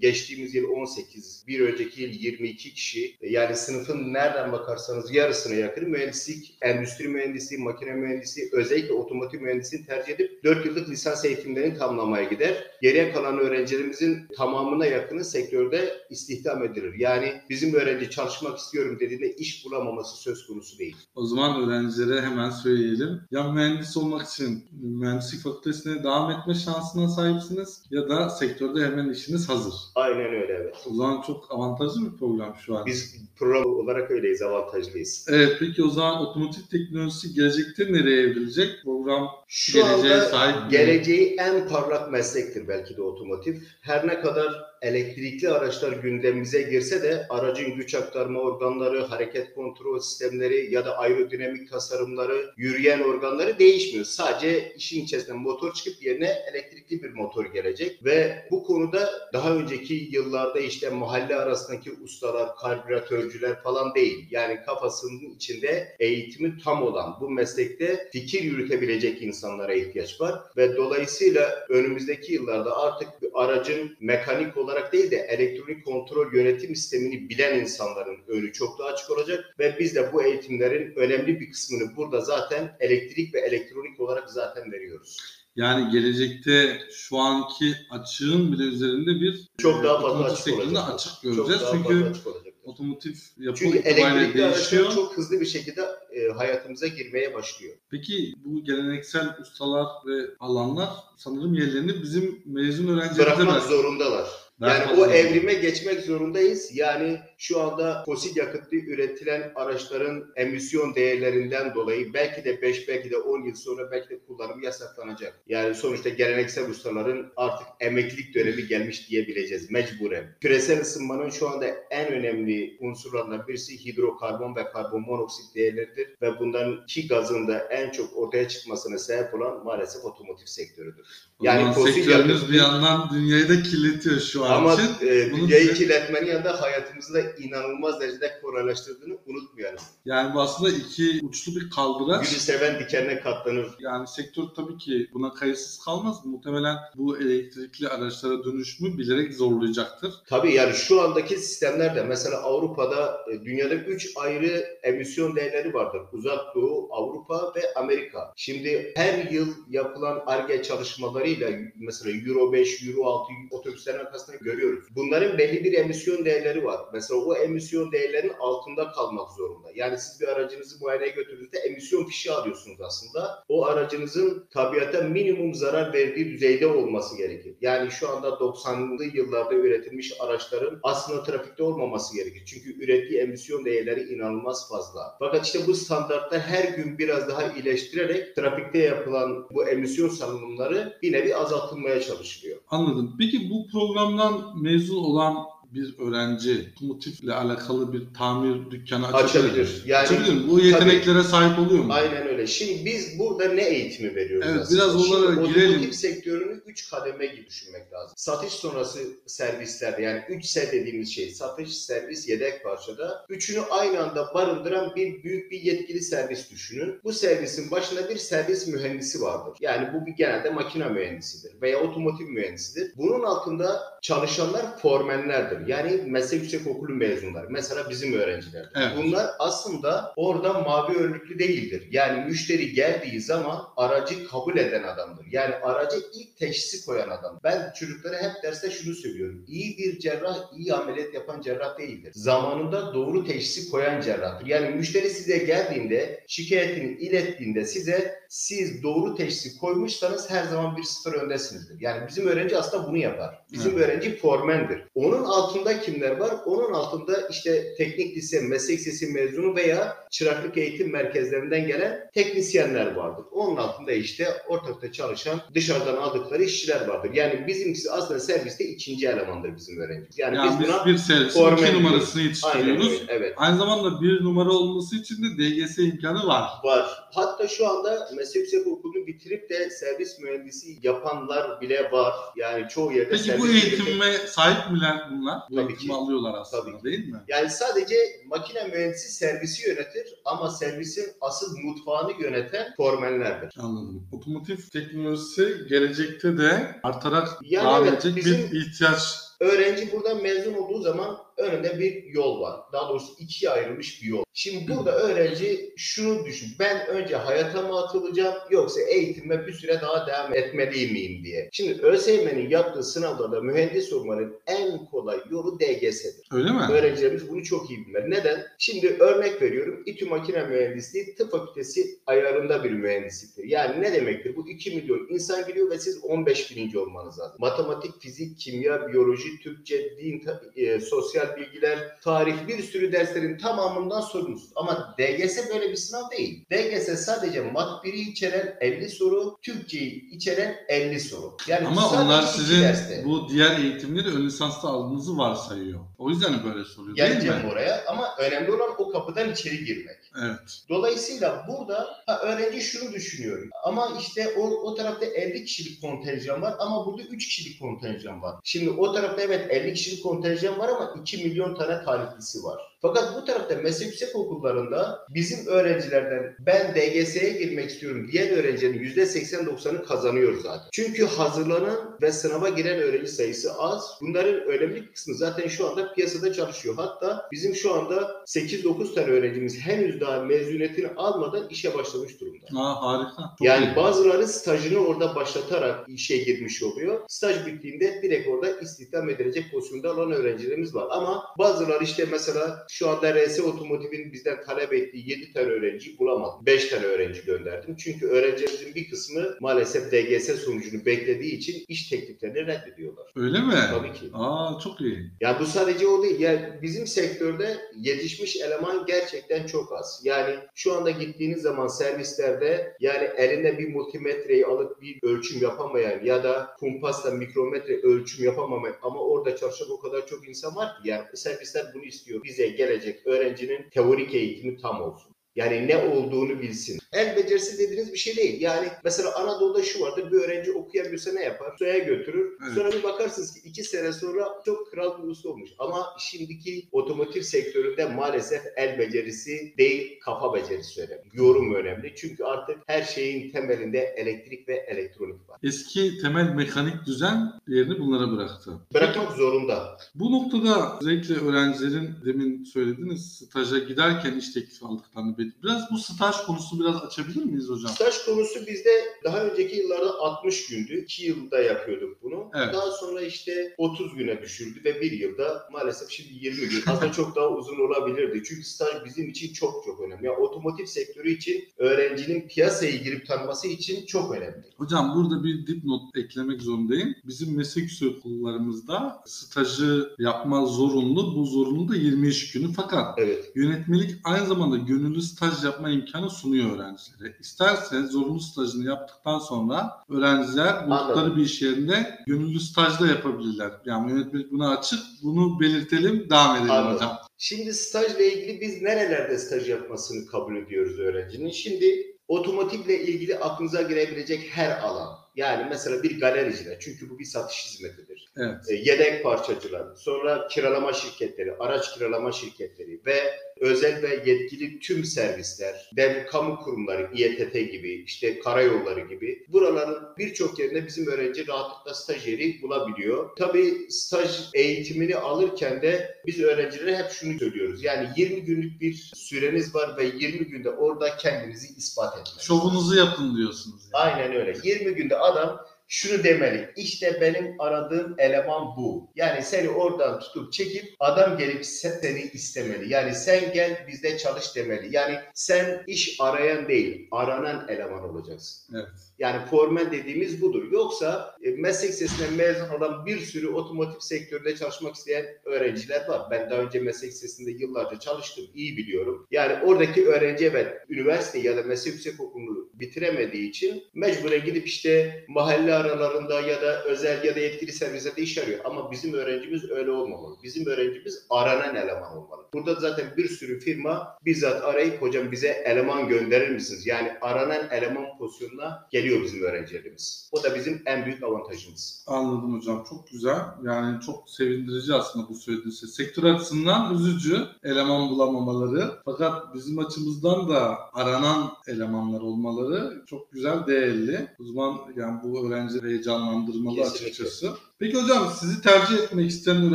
geçtiğimiz 0.00 0.54
yıl 0.54 0.64
18, 0.70 1.44
bir 1.48 1.60
önceki 1.60 2.02
yıl 2.02 2.10
22 2.10 2.74
kişi. 2.74 3.16
Yani 3.20 3.56
sınıfın 3.56 4.12
nereden 4.12 4.52
bakarsanız 4.52 5.14
yarısına 5.14 5.54
yakın 5.54 5.90
mühendislik, 5.90 6.58
endüstri 6.62 7.08
mühendisliği, 7.08 7.62
makine 7.62 7.92
mühendisliği, 7.92 8.50
özellikle 8.52 8.92
otomotiv 8.92 9.40
mühendisliğini 9.40 9.86
tercih 9.86 10.14
edip 10.14 10.44
4 10.44 10.66
yıllık 10.66 10.88
lisans 10.88 11.24
eğitimlerini 11.24 11.78
tamamlamaya 11.78 12.24
gider. 12.24 12.70
Geriye 12.82 13.12
kalan 13.12 13.38
öğrenciler 13.38 13.60
öğrencilerimizin 13.60 14.26
tamamına 14.36 14.86
yakını 14.86 15.24
sektörde 15.24 16.06
istihdam 16.10 16.64
edilir. 16.64 16.94
Yani 16.98 17.32
bizim 17.50 17.74
öğrenci 17.74 18.10
çalışmak 18.10 18.58
istiyorum 18.58 18.96
dediğinde 19.00 19.34
iş 19.34 19.64
bulamaması 19.64 20.16
söz 20.16 20.46
konusu 20.46 20.78
değil. 20.78 20.96
O 21.14 21.26
zaman 21.26 21.62
öğrencilere 21.62 22.22
hemen 22.22 22.50
söyleyelim. 22.50 23.20
Ya 23.30 23.52
mühendis 23.52 23.96
olmak 23.96 24.28
için 24.28 24.64
mühendislik 24.72 25.42
fakültesine 25.42 26.04
devam 26.04 26.30
etme 26.30 26.54
şansına 26.54 27.08
sahipsiniz 27.08 27.82
ya 27.90 28.08
da 28.08 28.30
sektörde 28.30 28.86
hemen 28.86 29.10
işiniz 29.10 29.39
eğitimleriniz 29.40 29.48
hazır. 29.48 29.74
Aynen 29.94 30.34
öyle 30.34 30.52
evet. 30.52 30.76
O 30.90 30.94
zaman 30.94 31.22
çok 31.22 31.46
avantajlı 31.50 32.12
bir 32.12 32.18
program 32.18 32.54
şu 32.66 32.76
an. 32.76 32.86
Biz 32.86 33.16
program 33.36 33.64
olarak 33.66 34.10
öyleyiz, 34.10 34.42
avantajlıyız. 34.42 35.26
Evet 35.30 35.56
peki 35.60 35.84
o 35.84 35.88
zaman 35.88 36.22
otomotiv 36.26 36.62
teknolojisi 36.70 37.34
gelecekte 37.34 37.92
nereye 37.92 38.22
evrilecek? 38.22 38.70
Program 38.84 39.28
Şu 39.48 39.72
Geleceğe 39.72 40.14
anda 40.14 40.24
sahip 40.24 40.64
mi? 40.64 40.70
geleceği 40.70 41.36
en 41.38 41.68
parlak 41.68 42.12
meslektir 42.12 42.68
belki 42.68 42.96
de 42.96 43.02
otomotiv. 43.02 43.56
Her 43.80 44.06
ne 44.06 44.20
kadar 44.20 44.69
elektrikli 44.82 45.48
araçlar 45.48 45.92
gündemimize 45.92 46.62
girse 46.62 47.02
de 47.02 47.26
aracın 47.30 47.74
güç 47.76 47.94
aktarma 47.94 48.40
organları, 48.40 49.02
hareket 49.02 49.54
kontrol 49.54 49.98
sistemleri 49.98 50.74
ya 50.74 50.84
da 50.84 50.98
aerodinamik 50.98 51.70
tasarımları, 51.70 52.52
yürüyen 52.56 53.00
organları 53.00 53.58
değişmiyor. 53.58 54.04
Sadece 54.04 54.72
işin 54.76 55.04
içerisinde 55.04 55.32
motor 55.32 55.74
çıkıp 55.74 56.02
yerine 56.02 56.38
elektrikli 56.52 57.02
bir 57.02 57.10
motor 57.10 57.44
gelecek 57.44 58.04
ve 58.04 58.46
bu 58.50 58.64
konuda 58.64 59.10
daha 59.32 59.54
önceki 59.54 60.08
yıllarda 60.10 60.60
işte 60.60 60.90
mahalle 60.90 61.36
arasındaki 61.36 61.92
ustalar, 61.92 62.56
karbüratörcüler 62.56 63.62
falan 63.62 63.94
değil. 63.94 64.26
Yani 64.30 64.60
kafasının 64.66 65.34
içinde 65.34 65.96
eğitimi 65.98 66.58
tam 66.64 66.82
olan 66.82 67.16
bu 67.20 67.30
meslekte 67.30 68.08
fikir 68.12 68.42
yürütebilecek 68.42 69.22
insanlara 69.22 69.74
ihtiyaç 69.74 70.20
var 70.20 70.40
ve 70.56 70.76
dolayısıyla 70.76 71.66
önümüzdeki 71.68 72.32
yıllarda 72.32 72.78
artık 72.78 73.22
bir 73.22 73.30
aracın 73.34 73.96
mekanik 74.00 74.56
olarak 74.56 74.69
değil 74.92 75.10
de 75.10 75.16
elektronik 75.16 75.84
kontrol 75.84 76.34
yönetim 76.34 76.76
sistemini 76.76 77.28
bilen 77.28 77.58
insanların 77.60 78.16
önü 78.28 78.52
çok 78.52 78.78
daha 78.78 78.88
açık 78.88 79.10
olacak 79.10 79.44
ve 79.58 79.76
biz 79.80 79.94
de 79.94 80.12
bu 80.12 80.22
eğitimlerin 80.22 80.92
önemli 80.96 81.40
bir 81.40 81.50
kısmını 81.50 81.96
burada 81.96 82.20
zaten 82.20 82.76
elektrik 82.80 83.34
ve 83.34 83.40
elektronik 83.40 84.00
olarak 84.00 84.30
zaten 84.30 84.72
veriyoruz. 84.72 85.16
yani 85.56 85.92
gelecekte 85.92 86.78
şu 86.92 87.16
anki 87.18 87.74
açığın 87.90 88.52
bile 88.52 88.62
üzerinde 88.62 89.20
bir 89.20 89.46
Çok 89.58 89.80
e, 89.80 89.84
daha 89.84 90.00
fazla 90.00 90.18
otomotiv 90.18 90.32
açık 90.52 90.54
olacak. 90.66 90.94
açık 90.94 91.12
Çok 91.12 91.22
göreceğiz. 91.22 91.60
daha 91.60 91.72
Çünkü 91.72 91.88
fazla 91.94 92.10
açık 92.10 92.26
olacak. 92.26 92.54
otomotiv 92.64 93.14
yapı 93.38 93.58
Çünkü 93.58 93.78
elektrikli 93.78 94.38
değişiyor. 94.38 94.92
çok 94.94 95.16
hızlı 95.16 95.40
bir 95.40 95.46
şekilde 95.46 95.82
e, 96.12 96.28
hayatımıza 96.28 96.86
girmeye 96.86 97.34
başlıyor. 97.34 97.74
Peki 97.90 98.32
bu 98.44 98.64
geleneksel 98.64 99.36
ustalar 99.40 99.86
ve 100.06 100.26
alanlar 100.40 100.88
sanırım 101.16 101.54
yerlerini 101.54 102.02
bizim 102.02 102.42
mezun 102.46 102.88
öğrencilerimize 102.88 103.22
Bırakmak 103.22 103.48
bırak- 103.48 103.68
zorundalar. 103.68 104.26
Yani 104.60 105.00
o 105.00 105.06
evrime 105.06 105.54
geçmek 105.54 106.00
zorundayız. 106.00 106.70
Yani 106.74 107.20
şu 107.38 107.60
anda 107.60 108.02
fosil 108.06 108.36
yakıtlı 108.36 108.76
üretilen 108.76 109.52
araçların 109.54 110.32
emisyon 110.36 110.94
değerlerinden 110.94 111.74
dolayı 111.74 112.14
belki 112.14 112.44
de 112.44 112.62
5 112.62 112.88
belki 112.88 113.10
de 113.10 113.16
10 113.16 113.44
yıl 113.44 113.54
sonra 113.54 113.90
belki 113.90 114.10
de 114.10 114.18
kullanımı 114.26 114.64
yasaklanacak. 114.64 115.40
Yani 115.48 115.74
sonuçta 115.74 116.08
geleneksel 116.08 116.70
ustaların 116.70 117.32
artık 117.36 117.66
emeklilik 117.80 118.34
dönemi 118.34 118.66
gelmiş 118.66 119.10
diyebileceğiz 119.10 119.70
mecburen. 119.70 120.36
Küresel 120.40 120.80
ısınmanın 120.80 121.30
şu 121.30 121.48
anda 121.48 121.66
en 121.90 122.12
önemli 122.12 122.76
unsurlarından 122.80 123.48
birisi 123.48 123.84
hidrokarbon 123.84 124.56
ve 124.56 124.64
karbon 124.72 125.00
monoksit 125.00 125.54
değerleridir 125.54 126.08
ve 126.22 126.38
bunların 126.38 126.80
iki 126.84 127.08
gazın 127.08 127.48
da 127.48 127.58
en 127.58 127.90
çok 127.90 128.16
ortaya 128.16 128.48
çıkmasına 128.48 128.98
sebep 128.98 129.34
olan 129.34 129.64
maalesef 129.64 130.04
otomotiv 130.04 130.46
sektörüdür. 130.46 131.06
Yani 131.40 131.72
fosil 131.72 131.92
sektörümüz 131.94 132.42
yakıt- 132.42 132.52
bir 132.52 132.58
yandan 132.58 133.10
dünyayı 133.14 133.48
da 133.48 133.62
kirletiyor 133.62 134.20
şu 134.20 134.44
an 134.44 134.49
Ama 134.56 134.74
için. 134.74 135.06
e, 135.06 135.30
dünyayı 135.36 135.64
bize- 135.64 135.74
kirletmenin 135.74 136.26
yanında 136.26 136.62
hayatımızı 136.62 137.14
da 137.14 137.20
inanılmaz 137.20 138.00
derecede 138.00 138.40
kolaylaştırdığını 138.42 139.18
unutmayalım. 139.26 139.78
Yani 140.04 140.34
bu 140.34 140.40
aslında 140.40 140.70
iki 140.70 141.20
uçlu 141.22 141.60
bir 141.60 141.70
kaldıraç. 141.70 142.28
Gülü 142.30 142.40
seven 142.40 142.80
dikenine 142.80 143.20
katlanır. 143.20 143.66
Yani 143.80 144.06
sektör 144.06 144.42
tabii 144.56 144.78
ki 144.78 145.10
buna 145.14 145.34
kayıtsız 145.34 145.84
kalmaz. 145.84 146.16
Muhtemelen 146.24 146.76
bu 146.96 147.18
elektrikli 147.18 147.88
araçlara 147.88 148.44
dönüşümü 148.44 148.98
bilerek 148.98 149.34
zorlayacaktır. 149.34 150.14
Tabii 150.28 150.52
yani 150.54 150.74
şu 150.74 151.00
andaki 151.00 151.36
sistemlerde 151.36 152.02
mesela 152.02 152.36
Avrupa'da 152.42 153.18
e, 153.32 153.44
dünyada 153.44 153.74
3 153.74 154.08
ayrı 154.16 154.64
emisyon 154.82 155.36
değerleri 155.36 155.74
vardır. 155.74 156.00
Uzak 156.12 156.54
Doğu, 156.54 156.88
Avrupa 156.92 157.52
ve 157.56 157.74
Amerika. 157.76 158.32
Şimdi 158.36 158.92
her 158.96 159.30
yıl 159.30 159.48
yapılan 159.70 160.22
ARGE 160.26 160.62
çalışmalarıyla 160.62 161.50
mesela 161.76 162.16
Euro 162.28 162.52
5, 162.52 162.88
Euro 162.88 163.04
6 163.06 163.32
otobüslerin 163.50 163.98
arkasında 163.98 164.36
görüyoruz. 164.40 164.84
Bunların 164.90 165.38
belli 165.38 165.64
bir 165.64 165.72
emisyon 165.72 166.24
değerleri 166.24 166.64
var. 166.64 166.80
Mesela 166.92 167.20
o 167.20 167.36
emisyon 167.36 167.92
değerlerin 167.92 168.32
altında 168.40 168.90
kalmak 168.90 169.30
zorunda. 169.32 169.68
Yani 169.74 169.98
siz 169.98 170.20
bir 170.20 170.28
aracınızı 170.28 170.80
muayeneye 170.80 171.10
götürdüğünüzde 171.10 171.58
emisyon 171.58 172.04
fişi 172.04 172.32
alıyorsunuz 172.32 172.80
aslında. 172.80 173.44
O 173.48 173.66
aracınızın 173.66 174.48
tabiata 174.50 175.02
minimum 175.02 175.54
zarar 175.54 175.92
verdiği 175.92 176.32
düzeyde 176.32 176.66
olması 176.66 177.16
gerekir. 177.16 177.54
Yani 177.60 177.90
şu 177.90 178.08
anda 178.08 178.28
90'lı 178.28 179.04
yıllarda 179.04 179.54
üretilmiş 179.54 180.12
araçların 180.20 180.80
aslında 180.82 181.22
trafikte 181.22 181.62
olmaması 181.62 182.16
gerekir. 182.16 182.42
Çünkü 182.46 182.84
ürettiği 182.84 183.20
emisyon 183.20 183.64
değerleri 183.64 184.02
inanılmaz 184.02 184.68
fazla. 184.68 185.16
Fakat 185.18 185.46
işte 185.46 185.58
bu 185.66 185.74
standartlar 185.74 186.40
her 186.40 186.64
gün 186.64 186.98
biraz 186.98 187.28
daha 187.28 187.52
iyileştirerek 187.52 188.36
trafikte 188.36 188.78
yapılan 188.78 189.46
bu 189.50 189.68
emisyon 189.68 190.08
salınımları 190.08 190.98
bir 191.02 191.12
nevi 191.12 191.36
azaltılmaya 191.36 192.00
çalışılıyor. 192.00 192.59
Anladım. 192.70 193.16
Peki 193.18 193.50
bu 193.50 193.66
programdan 193.72 194.62
mezun 194.62 195.04
olan 195.04 195.36
bir 195.74 195.94
öğrenci 195.98 196.72
otomotivle 196.76 197.34
alakalı 197.34 197.92
bir 197.92 198.02
tamir 198.14 198.70
dükkanı 198.70 199.06
açabilir. 199.06 199.50
Açabilir. 199.50 199.82
Yani- 199.86 200.02
açabilir 200.02 200.32
mi? 200.34 200.50
Bu 200.50 200.60
yeteneklere 200.60 201.22
sahip 201.22 201.58
oluyor 201.58 201.84
mu? 201.84 201.92
Aynen 201.92 202.26
öyle. 202.26 202.29
Şimdi 202.46 202.84
biz 202.84 203.18
burada 203.18 203.48
ne 203.48 203.62
eğitimi 203.62 204.14
veriyoruz 204.14 204.48
Evet, 204.50 204.60
aslında? 204.62 204.82
biraz 204.82 204.96
onlara 204.96 205.34
Şimdi 205.34 205.48
girelim. 205.48 205.70
Otomotiv 205.70 205.92
sektörünü 205.92 206.62
3 206.66 206.90
kademe 206.90 207.26
gibi 207.26 207.46
düşünmek 207.46 207.92
lazım. 207.92 208.14
Satış 208.16 208.52
sonrası 208.52 208.98
servislerde 209.26 210.02
yani 210.02 210.18
3S 210.28 210.72
dediğimiz 210.72 211.14
şey 211.14 211.30
satış, 211.30 211.76
servis, 211.76 212.28
yedek 212.28 212.64
parçada 212.64 213.24
üçünü 213.28 213.60
aynı 213.70 214.00
anda 214.00 214.34
barındıran 214.34 214.92
bir 214.96 215.22
büyük 215.22 215.50
bir 215.50 215.60
yetkili 215.60 216.00
servis 216.02 216.50
düşünün. 216.50 217.00
Bu 217.04 217.12
servisin 217.12 217.70
başında 217.70 218.08
bir 218.08 218.16
servis 218.16 218.66
mühendisi 218.66 219.20
vardır. 219.22 219.56
Yani 219.60 219.88
bu 219.94 220.06
bir 220.06 220.12
genelde 220.12 220.50
makine 220.50 220.88
mühendisidir 220.88 221.62
veya 221.62 221.78
otomotiv 221.80 222.26
mühendisidir. 222.26 222.92
Bunun 222.96 223.22
altında 223.22 223.80
çalışanlar 224.02 224.78
formenlerdir. 224.78 225.66
Yani 225.66 226.02
meslek 226.06 226.40
yüksek 226.42 226.66
okulu 226.66 226.94
mezunlar. 226.94 227.46
Mesela 227.50 227.90
bizim 227.90 228.12
öğrenciler. 228.12 228.70
Evet. 228.76 228.92
Bunlar 228.96 229.30
aslında 229.38 230.12
orada 230.16 230.52
mavi 230.52 230.96
önlüklü 230.96 231.38
değildir. 231.38 231.88
Yani 231.90 232.29
müşteri 232.30 232.72
geldiği 232.72 233.20
zaman 233.20 233.68
aracı 233.76 234.28
kabul 234.28 234.56
eden 234.56 234.82
adamdır. 234.82 235.26
Yani 235.30 235.54
araca 235.54 235.96
ilk 236.14 236.36
teşhisi 236.36 236.86
koyan 236.86 237.08
adam. 237.08 237.40
Ben 237.44 237.72
çocuklara 237.72 238.16
hep 238.16 238.42
derste 238.42 238.70
şunu 238.70 238.94
söylüyorum. 238.94 239.44
İyi 239.48 239.78
bir 239.78 239.98
cerrah 239.98 240.52
iyi 240.58 240.74
ameliyat 240.74 241.14
yapan 241.14 241.40
cerrah 241.40 241.78
değildir. 241.78 242.12
Zamanında 242.14 242.94
doğru 242.94 243.24
teşhisi 243.26 243.70
koyan 243.70 244.00
cerrahtır. 244.00 244.46
Yani 244.46 244.74
müşteri 244.74 245.10
size 245.10 245.38
geldiğinde 245.38 246.24
şikayetini 246.26 246.98
ilettiğinde 246.98 247.64
size 247.64 248.19
siz 248.34 248.82
doğru 248.82 249.14
teşhisi 249.14 249.58
koymuşsanız 249.58 250.30
her 250.30 250.44
zaman 250.44 250.76
bir 250.76 250.82
sıfır 250.82 251.14
öndesinizdir. 251.14 251.80
Yani 251.80 252.08
bizim 252.08 252.26
öğrenci 252.26 252.56
aslında 252.58 252.88
bunu 252.88 252.96
yapar. 252.96 253.34
Bizim 253.52 253.72
Evet. 253.72 253.88
öğrenci 253.88 254.16
formendir. 254.16 254.82
Onun 254.94 255.24
altında 255.24 255.80
kimler 255.80 256.16
var? 256.16 256.34
Onun 256.46 256.72
altında 256.72 257.28
işte 257.30 257.74
teknik 257.78 258.16
lise, 258.16 258.40
meslek 258.40 258.78
lisesi 258.78 259.06
mezunu 259.06 259.56
veya 259.56 259.96
çıraklık 260.10 260.56
eğitim 260.56 260.92
merkezlerinden 260.92 261.66
gelen 261.66 262.10
teknisyenler 262.14 262.94
vardır. 262.94 263.24
Onun 263.32 263.56
altında 263.56 263.92
işte 263.92 264.28
ortakta 264.48 264.92
çalışan 264.92 265.40
dışarıdan 265.54 265.96
aldıkları 265.96 266.42
işçiler 266.42 266.86
vardır. 266.88 267.10
Yani 267.14 267.46
bizimkisi 267.46 267.90
aslında 267.90 268.20
serviste 268.20 268.64
ikinci 268.64 269.08
elemandır 269.08 269.56
bizim 269.56 269.80
öğrencimiz. 269.80 270.18
Yani, 270.18 270.36
Yani 270.36 270.50
biz 270.50 270.60
biz 270.60 270.68
buna 270.68 270.86
bir 270.86 270.96
servisin 270.96 271.46
iki 271.56 271.74
numarasını 271.74 272.20
aynen 272.20 272.28
yetiştiriyoruz. 272.28 272.92
öyle, 272.92 273.04
evet. 273.08 273.34
Aynı 273.36 273.58
zamanda 273.58 274.02
bir 274.02 274.24
numara 274.24 274.50
olması 274.50 274.96
için 274.96 275.16
de 275.22 275.26
DGS 275.38 275.78
imkanı 275.78 276.26
var. 276.26 276.50
Var. 276.64 277.08
Hatta 277.14 277.48
şu 277.48 277.68
anda 277.68 278.08
meslek 278.20 278.42
yüksek 278.42 278.66
okulunu 278.66 279.06
bitirip 279.06 279.50
de 279.50 279.70
servis 279.70 280.18
mühendisi 280.18 280.78
yapanlar 280.82 281.60
bile 281.60 281.90
var. 281.92 282.14
Yani 282.36 282.68
çoğu 282.68 282.92
yerde 282.92 283.10
Peki 283.10 283.38
bu 283.38 283.48
eğitime 283.48 284.12
sahip 284.12 284.70
miler 284.72 284.96
bunlar? 285.10 285.38
Bu 285.50 285.56
Tabii 285.56 285.66
eğitimi 285.72 285.90
ki. 285.92 285.96
alıyorlar 285.96 286.34
aslında 286.40 286.62
Tabii 286.62 286.78
ki. 286.78 286.84
değil 286.84 287.08
mi? 287.08 287.20
Yani 287.28 287.50
sadece 287.50 287.94
makine 288.26 288.64
mühendisi 288.64 289.12
servisi 289.12 289.68
yönetir 289.68 290.14
ama 290.24 290.50
servisin 290.50 291.12
asıl 291.20 291.56
mutfağını 291.64 292.12
yöneten 292.22 292.74
formenlerdir. 292.76 293.54
Anladım. 293.58 294.08
Otomotiv 294.12 294.56
teknolojisi 294.72 295.56
gelecekte 295.68 296.38
de 296.38 296.80
artarak 296.82 297.28
Yani 297.42 297.64
devam 297.64 297.84
evet, 297.84 297.92
edecek 298.04 298.16
bizim- 298.16 298.50
bir 298.52 298.60
ihtiyaç. 298.60 299.00
Öğrenci 299.40 299.92
buradan 299.92 300.22
mezun 300.22 300.54
olduğu 300.54 300.82
zaman 300.82 301.18
Önünde 301.40 301.78
bir 301.78 302.04
yol 302.04 302.40
var. 302.40 302.60
Daha 302.72 302.88
doğrusu 302.88 303.12
ikiye 303.18 303.50
ayrılmış 303.50 304.02
bir 304.02 304.08
yol. 304.08 304.24
Şimdi 304.34 304.72
burada 304.72 304.96
öğrenci 304.98 305.72
şunu 305.76 306.24
düşün. 306.24 306.48
Ben 306.58 306.86
önce 306.86 307.16
hayata 307.16 307.62
mı 307.62 307.78
atılacağım 307.78 308.34
yoksa 308.50 308.80
eğitime 308.80 309.46
bir 309.46 309.52
süre 309.52 309.80
daha 309.80 310.06
devam 310.06 310.34
etmeli 310.34 310.92
miyim 310.92 311.24
diye. 311.24 311.48
Şimdi 311.52 311.82
ÖSYM'nin 311.82 312.50
yaptığı 312.50 312.82
sınavlarda 312.82 313.40
mühendis 313.40 313.92
olmanın 313.92 314.40
en 314.46 314.84
kolay 314.84 315.20
yolu 315.30 315.60
DGS'dir. 315.60 316.28
Öyle 316.32 316.52
mi? 316.52 316.60
Öğrencilerimiz 316.70 317.28
bunu 317.28 317.44
çok 317.44 317.70
iyi 317.70 317.86
bilmeli. 317.86 318.10
Neden? 318.10 318.46
Şimdi 318.58 318.96
örnek 319.00 319.42
veriyorum. 319.42 319.82
İTÜ 319.86 320.06
Makine 320.06 320.44
Mühendisliği 320.44 321.14
tıp 321.14 321.30
fakültesi 321.30 321.98
ayarında 322.06 322.64
bir 322.64 322.70
mühendisliktir. 322.70 323.44
Yani 323.44 323.82
ne 323.82 323.92
demektir? 323.92 324.36
Bu 324.36 324.48
2 324.48 324.70
milyon 324.70 325.06
insan 325.10 325.46
giriyor 325.46 325.70
ve 325.70 325.78
siz 325.78 326.04
15 326.04 326.56
bininci 326.56 326.78
olmanız 326.78 327.18
lazım. 327.18 327.36
Matematik, 327.38 328.00
fizik, 328.00 328.38
kimya, 328.38 328.88
biyoloji, 328.88 329.38
Türkçe, 329.42 329.96
din, 329.98 330.22
e, 330.56 330.80
sosyal 330.80 331.29
bilgiler, 331.36 332.00
tarih 332.00 332.48
bir 332.48 332.62
sürü 332.62 332.92
derslerin 332.92 333.38
tamamından 333.38 334.00
sorumlusunuz. 334.00 334.52
Ama 334.56 334.94
DGS 334.98 335.38
böyle 335.54 335.70
bir 335.70 335.76
sınav 335.76 336.10
değil. 336.10 336.44
DGS 336.50 337.04
sadece 337.04 337.40
mat 337.40 337.84
1'i 337.84 338.10
içeren 338.10 338.56
50 338.60 338.88
soru, 338.88 339.36
Türkçeyi 339.42 340.10
içeren 340.10 340.56
50 340.68 341.00
soru. 341.00 341.36
Yani 341.46 341.66
Ama 341.66 341.90
onlar 341.90 342.22
sizin 342.22 342.62
derste. 342.62 343.02
bu 343.04 343.28
diğer 343.28 343.58
eğitimleri 343.58 344.08
ön 344.08 344.26
lisansta 344.26 344.68
aldığınızı 344.68 345.16
varsayıyor. 345.18 345.80
O 345.98 346.10
yüzden 346.10 346.44
böyle 346.44 346.64
soruyor 346.64 346.96
değil 346.96 347.08
Geleceğim 347.08 347.36
mi? 347.38 347.52
oraya 347.52 347.84
ama 347.88 348.16
önemli 348.18 348.52
olan 348.52 348.70
o 348.78 348.90
kapıdan 348.92 349.32
içeri 349.32 349.64
girmek. 349.64 349.96
Evet. 350.22 350.62
Dolayısıyla 350.68 351.46
burada 351.48 351.88
ha, 352.06 352.20
öğrenci 352.22 352.60
şunu 352.60 352.92
düşünüyor. 352.92 353.48
Ama 353.64 353.96
işte 354.00 354.28
o, 354.38 354.42
o 354.42 354.74
tarafta 354.74 355.06
50 355.06 355.44
kişilik 355.44 355.80
kontenjan 355.82 356.42
var 356.42 356.54
ama 356.58 356.86
burada 356.86 357.02
3 357.02 357.26
kişilik 357.28 357.60
kontenjan 357.60 358.22
var. 358.22 358.34
Şimdi 358.44 358.70
o 358.70 358.92
tarafta 358.92 359.22
evet 359.22 359.46
50 359.50 359.74
kişilik 359.74 360.02
kontenjan 360.02 360.58
var 360.58 360.68
ama 360.68 360.94
2 361.02 361.19
milyon 361.24 361.54
tane 361.54 361.84
talihlisi 361.84 362.42
var. 362.42 362.69
Fakat 362.82 363.16
bu 363.16 363.24
tarafta 363.24 363.56
meslek 363.56 363.88
yüksek 363.88 364.16
okullarında 364.16 365.06
bizim 365.14 365.46
öğrencilerden 365.46 366.36
ben 366.38 366.74
DGS'ye 366.74 367.32
girmek 367.32 367.70
istiyorum 367.70 368.08
diyen 368.12 368.28
öğrencilerin 368.28 368.78
%80-90'ı 368.84 369.84
kazanıyor 369.84 370.40
zaten. 370.42 370.68
Çünkü 370.72 371.06
hazırlanan 371.06 371.98
ve 372.02 372.12
sınava 372.12 372.48
giren 372.48 372.78
öğrenci 372.78 373.10
sayısı 373.12 373.52
az. 373.54 373.90
Bunların 374.00 374.34
önemli 374.44 374.92
kısmı 374.92 375.14
zaten 375.14 375.48
şu 375.48 375.68
anda 375.70 375.92
piyasada 375.92 376.32
çalışıyor. 376.32 376.74
Hatta 376.78 377.28
bizim 377.32 377.54
şu 377.54 377.74
anda 377.74 378.22
8-9 378.26 378.94
tane 378.94 379.06
öğrencimiz 379.06 379.58
henüz 379.58 380.00
daha 380.00 380.20
mezuniyetini 380.22 380.88
almadan 380.96 381.48
işe 381.48 381.74
başlamış 381.74 382.20
durumda. 382.20 382.46
Aa, 382.56 382.82
harika. 382.82 383.22
Çok 383.38 383.46
Yani 383.46 383.64
iyi. 383.66 383.76
bazıları 383.76 384.28
stajını 384.28 384.78
orada 384.78 385.14
başlatarak 385.14 385.88
işe 385.88 386.16
girmiş 386.16 386.62
oluyor. 386.62 387.00
Staj 387.08 387.46
bittiğinde 387.46 388.02
direkt 388.02 388.28
orada 388.28 388.60
istihdam 388.60 389.10
edilecek 389.10 389.44
pozisyonda 389.52 389.92
olan 389.92 390.12
öğrencilerimiz 390.12 390.74
var. 390.74 390.86
Ama 390.90 391.24
bazıları 391.38 391.84
işte 391.84 392.04
mesela 392.10 392.66
şu 392.70 392.88
anda 392.88 393.14
RS 393.14 393.40
Otomotiv'in 393.40 394.12
bizden 394.12 394.42
talep 394.42 394.72
ettiği 394.72 395.10
7 395.10 395.32
tane 395.32 395.46
öğrenciyi 395.46 395.98
bulamadım. 395.98 396.46
5 396.46 396.68
tane 396.68 396.84
öğrenci 396.84 397.24
gönderdim. 397.24 397.76
Çünkü 397.76 398.06
öğrencilerimizin 398.06 398.74
bir 398.74 398.90
kısmı 398.90 399.36
maalesef 399.40 399.92
DGS 399.92 400.44
sonucunu 400.44 400.86
beklediği 400.86 401.32
için 401.32 401.64
iş 401.68 401.88
tekliflerini 401.88 402.46
reddediyorlar. 402.46 403.06
Öyle 403.16 403.40
mi? 403.40 403.54
Tabii 403.70 403.92
ki. 403.92 404.06
Aa 404.12 404.58
çok 404.64 404.80
iyi. 404.80 405.10
Ya 405.20 405.40
bu 405.40 405.46
sadece 405.46 405.86
o 405.86 406.02
değil. 406.02 406.20
Yani 406.20 406.58
bizim 406.62 406.86
sektörde 406.86 407.56
yetişmiş 407.76 408.36
eleman 408.36 408.86
gerçekten 408.86 409.46
çok 409.46 409.72
az. 409.72 410.00
Yani 410.04 410.34
şu 410.54 410.74
anda 410.74 410.90
gittiğiniz 410.90 411.42
zaman 411.42 411.66
servislerde 411.66 412.76
yani 412.80 413.08
elinde 413.16 413.58
bir 413.58 413.74
multimetreyi 413.74 414.46
alıp 414.46 414.82
bir 414.82 414.98
ölçüm 415.02 415.42
yapamayan 415.42 416.04
ya 416.04 416.24
da 416.24 416.56
kumpasla 416.60 417.10
mikrometre 417.10 417.82
ölçüm 417.82 418.24
yapamayan 418.24 418.76
ama 418.82 419.00
orada 419.00 419.36
çalışacak 419.36 419.70
o 419.70 419.80
kadar 419.80 420.06
çok 420.06 420.28
insan 420.28 420.56
var 420.56 420.68
ki 420.68 420.88
yani 420.88 421.04
servisler 421.14 421.66
bunu 421.74 421.84
istiyor. 421.84 422.24
Bize 422.24 422.46
gelecek 422.60 423.06
öğrencinin 423.06 423.70
teorik 423.70 424.14
eğitimi 424.14 424.56
tam 424.56 424.82
olsun. 424.82 425.14
Yani 425.36 425.68
ne 425.68 425.76
olduğunu 425.76 426.42
bilsin. 426.42 426.79
El 426.92 427.16
becerisi 427.16 427.58
dediğiniz 427.58 427.92
bir 427.92 427.98
şey 427.98 428.16
değil. 428.16 428.40
Yani 428.40 428.68
mesela 428.84 429.14
Anadolu'da 429.14 429.62
şu 429.62 429.80
vardır. 429.80 430.12
Bir 430.12 430.16
öğrenci 430.16 430.52
okuyamıyorsa 430.52 431.12
ne 431.12 431.22
yapar? 431.22 431.56
Suya 431.58 431.78
götürür. 431.78 432.36
Evet. 432.44 432.54
Sonra 432.54 432.72
bir 432.72 432.82
bakarsınız 432.82 433.34
ki 433.34 433.40
iki 433.48 433.64
sene 433.64 433.92
sonra 433.92 434.28
çok 434.44 434.70
kral 434.70 435.02
bir 435.02 435.08
usta 435.08 435.28
olmuş. 435.28 435.50
Ama 435.58 435.86
şimdiki 435.98 436.68
otomotiv 436.72 437.22
sektöründe 437.22 437.86
maalesef 437.86 438.42
el 438.56 438.78
becerisi 438.78 439.54
değil 439.58 440.00
kafa 440.00 440.34
becerisi 440.34 440.80
önemli. 440.80 441.02
Yorum 441.12 441.54
önemli. 441.54 441.94
Çünkü 441.96 442.24
artık 442.24 442.58
her 442.66 442.82
şeyin 442.82 443.32
temelinde 443.32 443.78
elektrik 443.78 444.48
ve 444.48 444.54
elektronik 444.56 445.28
var. 445.28 445.38
Eski 445.42 445.98
temel 445.98 446.34
mekanik 446.34 446.86
düzen 446.86 447.32
yerini 447.48 447.78
bunlara 447.78 448.12
bıraktı. 448.12 448.52
Bırakmak 448.74 449.12
zorunda. 449.12 449.78
Bu 449.94 450.12
noktada 450.12 450.78
özellikle 450.80 451.14
öğrencilerin 451.14 451.90
demin 452.04 452.44
söylediğiniz 452.44 453.12
staja 453.12 453.58
giderken 453.58 454.18
iş 454.18 454.32
teklifi 454.32 454.64
aldıklarını 454.64 455.18
belirtti. 455.18 455.42
Biraz 455.42 455.70
bu 455.70 455.78
staj 455.78 456.16
konusu 456.16 456.60
biraz 456.60 456.79
açabilir 456.86 457.24
miyiz 457.24 457.48
hocam? 457.48 457.72
Staj 457.72 458.04
konusu 458.04 458.46
bizde 458.46 458.70
daha 459.04 459.24
önceki 459.24 459.56
yıllarda 459.56 459.98
60 459.98 460.46
gündü. 460.46 460.74
2 460.74 461.04
yılda 461.06 461.38
yapıyorduk 461.38 462.02
bunu. 462.02 462.30
Evet. 462.34 462.54
Daha 462.54 462.70
sonra 462.70 463.00
işte 463.00 463.54
30 463.58 463.94
güne 463.94 464.22
düşürdü 464.22 464.60
ve 464.64 464.80
bir 464.80 464.92
yılda 464.92 465.48
maalesef 465.52 465.90
şimdi 465.90 466.24
20 466.26 466.48
gün. 466.48 466.62
Aslında 466.66 466.92
çok 467.00 467.16
daha 467.16 467.28
uzun 467.28 467.60
olabilirdi. 467.60 468.22
Çünkü 468.28 468.44
staj 468.44 468.84
bizim 468.84 469.08
için 469.08 469.32
çok 469.32 469.64
çok 469.64 469.80
önemli. 469.80 470.06
Yani 470.06 470.16
otomotiv 470.18 470.64
sektörü 470.64 471.10
için 471.10 471.44
öğrencinin 471.58 472.28
piyasaya 472.28 472.76
girip 472.76 473.06
tanıması 473.06 473.48
için 473.48 473.86
çok 473.86 474.14
önemli. 474.14 474.44
Hocam 474.56 474.94
burada 474.94 475.24
bir 475.24 475.46
dipnot 475.46 475.96
eklemek 475.96 476.42
zorundayım. 476.42 476.94
Bizim 477.04 477.36
meslek 477.36 477.62
yüksek 477.62 477.96
okullarımızda 477.98 479.02
stajı 479.06 479.90
yapma 479.98 480.46
zorunlu. 480.46 481.16
Bu 481.16 481.24
zorunlu 481.26 481.68
da 481.68 481.76
20 481.76 482.08
iş 482.08 482.32
günü. 482.32 482.52
Fakat 482.56 482.98
Evet. 482.98 483.32
Yönetmelik 483.34 483.90
aynı 484.04 484.26
zamanda 484.26 484.56
gönüllü 484.56 485.02
staj 485.02 485.44
yapma 485.44 485.70
imkanı 485.70 486.10
sunuyor 486.10 486.50
öğrencilere. 486.70 487.16
İsterse 487.20 487.82
zorunlu 487.82 488.20
stajını 488.20 488.64
yaptıktan 488.64 489.18
sonra 489.18 489.70
öğrenciler 489.88 490.66
buldukları 490.66 491.16
bir 491.16 491.22
iş 491.22 491.42
yerinde 491.42 491.98
gönüllü 492.06 492.40
staj 492.40 492.80
da 492.80 492.86
yapabilirler. 492.86 493.52
Yani 493.64 493.92
yönetmelik 493.92 494.32
buna 494.32 494.58
açık. 494.58 494.80
Bunu 495.02 495.40
belirtelim, 495.40 496.10
devam 496.10 496.36
edelim 496.36 496.50
Anladım. 496.50 496.74
hocam. 496.74 496.98
Şimdi 497.18 497.54
stajla 497.54 498.02
ilgili 498.02 498.40
biz 498.40 498.62
nerelerde 498.62 499.18
staj 499.18 499.48
yapmasını 499.48 500.06
kabul 500.06 500.36
ediyoruz 500.36 500.78
öğrencinin? 500.78 501.30
Şimdi 501.30 501.96
otomotivle 502.08 502.80
ilgili 502.82 503.18
aklınıza 503.18 503.62
girebilecek 503.62 504.30
her 504.32 504.60
alan. 504.60 504.99
Yani 505.16 505.46
mesela 505.48 505.82
bir 505.82 506.00
galericiler 506.00 506.60
çünkü 506.60 506.90
bu 506.90 506.98
bir 506.98 507.04
satış 507.04 507.46
hizmetidir. 507.46 508.12
Evet. 508.16 508.50
E, 508.50 508.54
yedek 508.54 509.02
parçacılar, 509.02 509.76
sonra 509.76 510.28
kiralama 510.28 510.72
şirketleri, 510.72 511.34
araç 511.38 511.74
kiralama 511.74 512.12
şirketleri 512.12 512.80
ve 512.86 513.14
özel 513.40 513.82
ve 513.82 514.10
yetkili 514.10 514.60
tüm 514.60 514.84
servisler, 514.84 515.70
dev 515.76 516.06
kamu 516.06 516.38
kurumları, 516.38 516.90
İETT 516.94 517.32
gibi, 517.32 517.84
işte 517.86 518.20
karayolları 518.20 518.80
gibi 518.80 519.26
buraların 519.28 519.94
birçok 519.98 520.38
yerinde 520.38 520.66
bizim 520.66 520.86
öğrenci 520.86 521.26
rahatlıkla 521.26 521.74
stajyeri 521.74 522.42
bulabiliyor. 522.42 523.10
Tabii 523.18 523.66
staj 523.70 524.20
eğitimini 524.34 524.96
alırken 524.96 525.62
de 525.62 526.00
biz 526.06 526.20
öğrencilere 526.20 526.76
hep 526.76 526.90
şunu 526.90 527.18
söylüyoruz. 527.18 527.64
Yani 527.64 527.88
20 527.96 528.22
günlük 528.22 528.60
bir 528.60 528.90
süreniz 528.94 529.54
var 529.54 529.76
ve 529.76 529.84
20 529.84 530.26
günde 530.26 530.50
orada 530.50 530.96
kendinizi 530.96 531.54
ispat 531.56 531.98
etmeniz. 531.98 532.20
Şovunuzu 532.20 532.76
yapın 532.76 533.16
diyorsunuz. 533.16 533.62
Yani. 533.74 533.84
Aynen 533.84 534.12
öyle. 534.14 534.38
20 534.44 534.74
günde 534.74 534.99
adam 535.00 535.40
şunu 535.70 536.04
demeli. 536.04 536.50
İşte 536.56 536.98
benim 537.00 537.40
aradığım 537.40 537.94
eleman 537.98 538.56
bu. 538.56 538.90
Yani 538.96 539.22
seni 539.22 539.48
oradan 539.48 540.00
tutup 540.00 540.32
çekip 540.32 540.64
adam 540.80 541.18
gelip 541.18 541.40
se- 541.42 541.80
seni 541.80 542.00
istemeli. 542.12 542.72
Yani 542.72 542.94
sen 542.94 543.32
gel 543.32 543.64
bizde 543.68 543.98
çalış 543.98 544.36
demeli. 544.36 544.76
Yani 544.76 544.98
sen 545.14 545.64
iş 545.66 545.96
arayan 546.00 546.48
değil, 546.48 546.88
aranan 546.90 547.48
eleman 547.48 547.90
olacaksın. 547.90 548.54
Evet. 548.56 548.68
Yani 548.98 549.26
formen 549.26 549.72
dediğimiz 549.72 550.20
budur. 550.22 550.52
Yoksa 550.52 551.16
e, 551.22 551.30
meslek 551.30 551.70
lisesinden 551.70 552.14
mezun 552.14 552.48
olan 552.48 552.86
bir 552.86 552.98
sürü 552.98 553.28
otomotiv 553.28 553.80
sektöründe 553.80 554.36
çalışmak 554.36 554.74
isteyen 554.74 555.06
öğrenciler 555.24 555.88
var. 555.88 556.02
Ben 556.10 556.30
daha 556.30 556.40
önce 556.40 556.60
meslek 556.60 556.90
lisesinde 556.90 557.30
yıllarca 557.30 557.78
çalıştım. 557.78 558.24
iyi 558.34 558.56
biliyorum. 558.56 559.06
Yani 559.10 559.44
oradaki 559.44 559.86
öğrenci 559.86 560.26
evet 560.26 560.54
üniversite 560.68 561.18
ya 561.18 561.36
da 561.36 561.42
meslek 561.42 561.74
yüksek 561.74 562.00
okulunu 562.00 562.50
bitiremediği 562.54 563.28
için 563.28 563.62
mecburen 563.74 564.24
gidip 564.24 564.46
işte 564.46 565.04
mahalle 565.08 565.52
aralarında 565.64 566.20
ya 566.20 566.42
da 566.42 566.64
özel 566.64 567.04
ya 567.04 567.16
da 567.16 567.20
yetkili 567.20 567.52
servislerde 567.52 568.02
iş 568.02 568.18
arıyor. 568.18 568.40
Ama 568.44 568.70
bizim 568.70 568.94
öğrencimiz 568.94 569.50
öyle 569.50 569.70
olmamalı. 569.70 570.16
Bizim 570.22 570.46
öğrencimiz 570.46 571.06
aranan 571.10 571.56
eleman 571.56 571.96
olmalı. 571.96 572.22
Burada 572.32 572.54
zaten 572.54 572.86
bir 572.96 573.08
sürü 573.08 573.40
firma 573.40 573.96
bizzat 574.04 574.44
arayıp 574.44 574.82
hocam 574.82 575.12
bize 575.12 575.28
eleman 575.28 575.88
gönderir 575.88 576.30
misiniz? 576.30 576.66
Yani 576.66 576.92
aranan 577.00 577.50
eleman 577.50 577.98
pozisyonuna 577.98 578.66
geliyor 578.70 579.02
bizim 579.02 579.22
öğrencilerimiz. 579.22 580.08
O 580.12 580.22
da 580.22 580.34
bizim 580.34 580.62
en 580.66 580.84
büyük 580.84 581.02
avantajımız. 581.02 581.84
Anladım 581.86 582.36
hocam. 582.38 582.64
Çok 582.68 582.88
güzel. 582.88 583.18
Yani 583.44 583.80
çok 583.80 584.10
sevindirici 584.10 584.74
aslında 584.74 585.08
bu 585.08 585.14
söylediğiniz 585.14 585.60
şey. 585.60 585.68
Sektör 585.68 586.04
açısından 586.04 586.74
üzücü 586.74 587.26
eleman 587.42 587.90
bulamamaları. 587.90 588.70
Fakat 588.84 589.34
bizim 589.34 589.58
açımızdan 589.58 590.28
da 590.28 590.58
aranan 590.72 591.32
elemanlar 591.46 592.00
olmaları 592.00 592.82
çok 592.86 593.12
güzel, 593.12 593.46
değerli. 593.46 594.08
O 594.20 594.24
zaman 594.24 594.58
yani 594.76 595.00
bu 595.02 595.18
öğrencileri 595.50 595.72
heyecanlandırmalı 595.72 596.56
Kesinlikle. 596.56 596.86
açıkçası. 596.86 597.32
Peki 597.58 597.82
hocam 597.82 598.12
sizi 598.20 598.42
tercih 598.42 598.78
etmek 598.78 599.10
isteyen 599.10 599.54